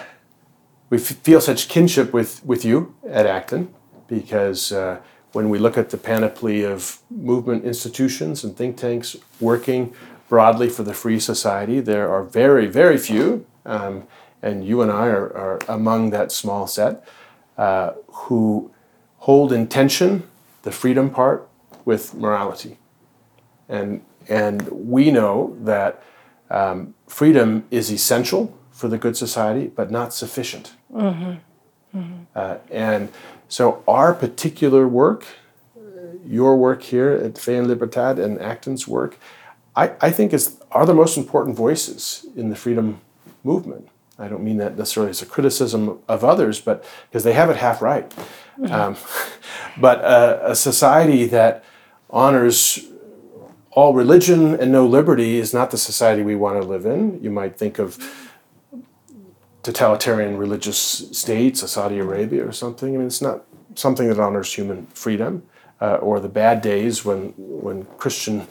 we 0.90 0.98
feel 0.98 1.42
such 1.42 1.68
kinship 1.70 2.14
with, 2.14 2.44
with 2.46 2.66
you 2.66 2.94
at 3.08 3.26
Acton 3.26 3.74
because 4.08 4.72
uh, 4.72 5.00
when 5.32 5.50
we 5.50 5.58
look 5.58 5.78
at 5.78 5.90
the 5.90 5.98
panoply 5.98 6.64
of 6.64 7.00
movement 7.10 7.64
institutions 7.64 8.44
and 8.44 8.56
think 8.56 8.78
tanks 8.78 9.16
working 9.40 9.94
broadly 10.30 10.70
for 10.70 10.84
the 10.84 10.94
free 10.94 11.20
society, 11.20 11.80
there 11.80 12.10
are 12.10 12.24
very, 12.24 12.68
very 12.68 12.98
few, 12.98 13.46
um, 13.66 14.04
and 14.42 14.66
you 14.66 14.82
and 14.82 14.92
I 14.92 15.08
are, 15.08 15.36
are 15.36 15.60
among 15.68 16.10
that 16.12 16.32
small 16.32 16.68
set, 16.68 17.08
uh, 17.58 17.92
who 18.08 18.72
hold 19.20 19.54
in 19.54 19.68
tension 19.68 20.24
the 20.64 20.72
freedom 20.72 21.10
part 21.10 21.48
with 21.86 22.14
morality. 22.14 22.78
And, 23.70 24.04
and 24.28 24.68
we 24.70 25.12
know 25.12 25.56
that 25.62 26.04
um, 26.50 26.96
freedom 27.08 27.66
is 27.72 27.92
essential 27.92 28.58
for 28.72 28.88
the 28.88 28.98
good 28.98 29.16
society, 29.16 29.68
but 29.68 29.92
not 29.92 30.14
sufficient. 30.14 30.74
Uh, 32.36 32.58
and 32.72 33.10
so 33.48 33.84
our 33.88 34.14
particular 34.14 34.88
work, 34.88 35.26
your 36.26 36.58
work 36.58 36.82
here 36.82 37.12
at 37.12 37.38
Fe 37.38 37.58
and 37.58 37.68
Libertad 37.68 38.18
and 38.18 38.42
Acton's 38.42 38.88
work, 38.88 39.20
I, 39.76 39.92
I 40.02 40.10
think 40.12 40.34
is 40.34 40.58
are 40.72 40.86
the 40.86 40.94
most 40.94 41.18
important 41.18 41.56
voices 41.56 42.26
in 42.36 42.50
the 42.50 42.56
freedom 42.56 43.02
movement. 43.44 43.90
I 44.20 44.28
don't 44.28 44.44
mean 44.44 44.58
that 44.58 44.78
necessarily 44.78 45.10
as 45.10 45.22
a 45.22 45.26
criticism 45.26 46.00
of 46.08 46.24
others, 46.24 46.62
but 46.62 46.86
because 47.10 47.24
they 47.24 47.34
have 47.34 47.50
it 47.50 47.58
half 47.58 47.82
right. 47.82 48.14
Um, 48.70 48.96
but 49.80 50.04
uh, 50.04 50.40
a 50.44 50.56
society 50.56 51.26
that 51.26 51.64
honors 52.10 52.86
all 53.72 53.94
religion 53.94 54.54
and 54.60 54.72
no 54.72 54.86
liberty 54.86 55.38
is 55.38 55.54
not 55.54 55.72
the 55.72 55.78
society 55.78 56.22
we 56.22 56.36
want 56.36 56.62
to 56.62 56.68
live 56.68 56.86
in. 56.86 57.22
You 57.24 57.32
might 57.32 57.58
think 57.58 57.80
of 57.80 57.98
totalitarian 59.64 60.38
religious 60.38 60.78
states, 60.78 61.68
Saudi 61.72 61.98
Arabia 61.98 62.48
or 62.48 62.52
something. 62.52 62.94
I 62.94 62.98
mean, 62.98 63.08
it's 63.08 63.22
not 63.22 63.46
something 63.76 64.08
that 64.10 64.20
honors 64.20 64.54
human 64.54 64.86
freedom, 64.88 65.44
uh, 65.82 65.96
or 65.96 66.20
the 66.20 66.30
bad 66.30 66.62
days 66.62 67.04
when 67.04 67.34
when 67.38 67.86
Christian 67.98 68.48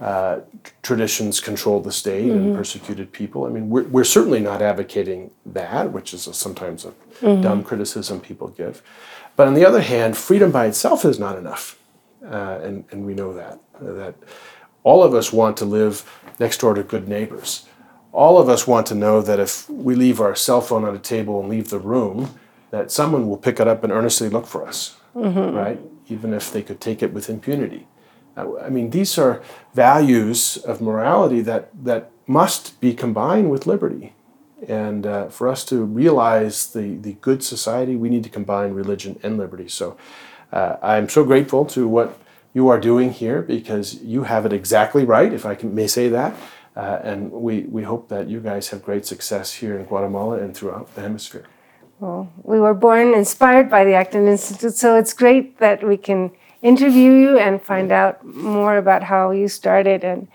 uh, 0.00 0.40
traditions 0.82 1.40
controlled 1.40 1.84
the 1.84 1.92
state 1.92 2.30
and 2.30 2.56
persecuted 2.56 3.12
people. 3.12 3.44
I 3.46 3.48
mean, 3.48 3.70
we're, 3.70 3.84
we're 3.84 4.04
certainly 4.04 4.40
not 4.40 4.60
advocating 4.60 5.30
that, 5.46 5.92
which 5.92 6.12
is 6.12 6.26
a, 6.26 6.34
sometimes 6.34 6.84
a 6.84 6.92
dumb 7.40 7.62
criticism 7.62 8.20
people 8.20 8.48
give. 8.48 8.82
But 9.36 9.46
on 9.46 9.54
the 9.54 9.64
other 9.64 9.80
hand, 9.80 10.16
freedom 10.16 10.50
by 10.50 10.66
itself 10.66 11.04
is 11.04 11.18
not 11.18 11.38
enough, 11.38 11.78
uh, 12.24 12.60
and 12.62 12.84
and 12.90 13.04
we 13.06 13.14
know 13.14 13.32
that 13.34 13.58
that 13.80 14.14
all 14.82 15.02
of 15.02 15.14
us 15.14 15.32
want 15.32 15.56
to 15.58 15.64
live 15.64 16.04
next 16.38 16.58
door 16.58 16.74
to 16.74 16.82
good 16.82 17.08
neighbors 17.08 17.66
all 18.14 18.38
of 18.38 18.48
us 18.48 18.64
want 18.66 18.86
to 18.86 18.94
know 18.94 19.20
that 19.20 19.40
if 19.40 19.68
we 19.68 19.94
leave 19.96 20.20
our 20.20 20.36
cell 20.36 20.60
phone 20.60 20.84
on 20.84 20.94
a 20.94 20.98
table 21.00 21.40
and 21.40 21.48
leave 21.48 21.68
the 21.68 21.80
room, 21.80 22.38
that 22.70 22.92
someone 22.92 23.28
will 23.28 23.36
pick 23.36 23.58
it 23.58 23.66
up 23.66 23.82
and 23.82 23.92
earnestly 23.92 24.28
look 24.28 24.46
for 24.46 24.64
us, 24.66 24.96
right? 25.52 25.80
Even 26.08 26.32
if 26.32 26.52
they 26.52 26.62
could 26.62 26.80
take 26.80 27.02
it 27.02 27.12
with 27.12 27.28
impunity. 27.28 27.88
I 28.36 28.68
mean, 28.68 28.90
these 28.90 29.16
are 29.18 29.42
values 29.74 30.56
of 30.56 30.80
morality 30.80 31.40
that, 31.42 31.70
that 31.84 32.10
must 32.26 32.80
be 32.80 32.94
combined 32.94 33.50
with 33.50 33.66
liberty. 33.66 34.14
And 34.66 35.06
uh, 35.06 35.28
for 35.28 35.48
us 35.48 35.64
to 35.66 35.84
realize 35.84 36.72
the, 36.72 36.96
the 36.96 37.12
good 37.14 37.44
society, 37.44 37.96
we 37.96 38.08
need 38.08 38.24
to 38.24 38.30
combine 38.30 38.72
religion 38.72 39.18
and 39.22 39.36
liberty. 39.36 39.68
So 39.68 39.96
uh, 40.52 40.76
I'm 40.82 41.08
so 41.08 41.24
grateful 41.24 41.64
to 41.66 41.86
what 41.86 42.18
you 42.54 42.68
are 42.68 42.80
doing 42.80 43.12
here 43.12 43.42
because 43.42 44.02
you 44.02 44.24
have 44.24 44.46
it 44.46 44.52
exactly 44.52 45.04
right, 45.04 45.32
if 45.32 45.44
I 45.44 45.54
can, 45.54 45.74
may 45.74 45.86
say 45.86 46.08
that. 46.08 46.34
Uh, 46.76 46.98
and 47.02 47.30
we, 47.30 47.62
we 47.62 47.82
hope 47.82 48.08
that 48.08 48.28
you 48.28 48.40
guys 48.40 48.68
have 48.70 48.82
great 48.82 49.06
success 49.06 49.54
here 49.54 49.78
in 49.78 49.84
Guatemala 49.84 50.38
and 50.38 50.56
throughout 50.56 50.92
the 50.94 51.02
hemisphere. 51.02 51.44
Well, 52.00 52.32
we 52.42 52.58
were 52.58 52.74
born 52.74 53.14
inspired 53.14 53.70
by 53.70 53.84
the 53.84 53.94
Acton 53.94 54.26
Institute, 54.26 54.74
so 54.74 54.96
it's 54.96 55.12
great 55.12 55.58
that 55.58 55.86
we 55.86 55.96
can 55.96 56.32
interview 56.64 57.12
you 57.12 57.38
and 57.38 57.62
find 57.62 57.92
out 57.92 58.24
more 58.24 58.78
about 58.78 59.04
how 59.04 59.30
you 59.30 59.46
started. 59.48 60.02
And 60.02 60.26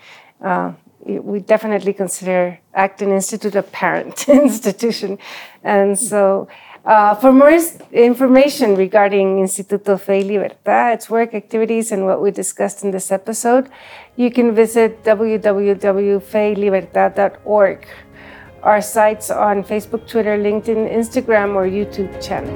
uh, 0.41 0.71
we 1.03 1.39
definitely 1.39 1.93
consider 1.93 2.59
Acton 2.73 3.11
Institute 3.11 3.55
a 3.55 3.63
parent 3.63 4.29
institution. 4.29 5.17
And 5.63 5.99
so, 5.99 6.47
uh, 6.85 7.15
for 7.15 7.33
more 7.33 7.51
information 7.91 8.75
regarding 8.75 9.39
Instituto 9.39 9.99
Fe 9.99 10.21
y 10.21 10.27
Libertad, 10.27 10.93
its 10.93 11.09
work, 11.09 11.33
activities, 11.33 11.91
and 11.91 12.05
what 12.05 12.21
we 12.21 12.31
discussed 12.31 12.85
in 12.85 12.91
this 12.91 13.11
episode, 13.11 13.69
you 14.15 14.31
can 14.31 14.55
visit 14.55 15.03
www.feylibertad.org 15.03 17.87
our 18.63 18.81
sites 18.81 19.31
on 19.31 19.63
Facebook, 19.63 20.07
Twitter, 20.07 20.37
LinkedIn, 20.37 20.91
Instagram, 20.91 21.55
or 21.55 21.65
YouTube 21.65 22.21
channel. 22.21 22.53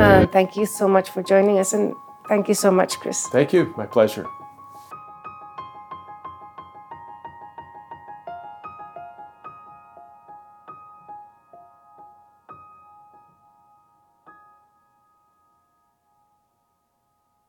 Uh, 0.00 0.26
thank 0.28 0.56
you 0.56 0.66
so 0.66 0.88
much 0.88 1.10
for 1.10 1.22
joining 1.22 1.58
us, 1.58 1.72
and 1.72 1.94
thank 2.28 2.48
you 2.48 2.54
so 2.54 2.70
much, 2.70 3.00
Kris. 3.00 3.28
Thank 3.28 3.52
you. 3.52 3.72
My 3.76 3.86
pleasure. 3.86 4.26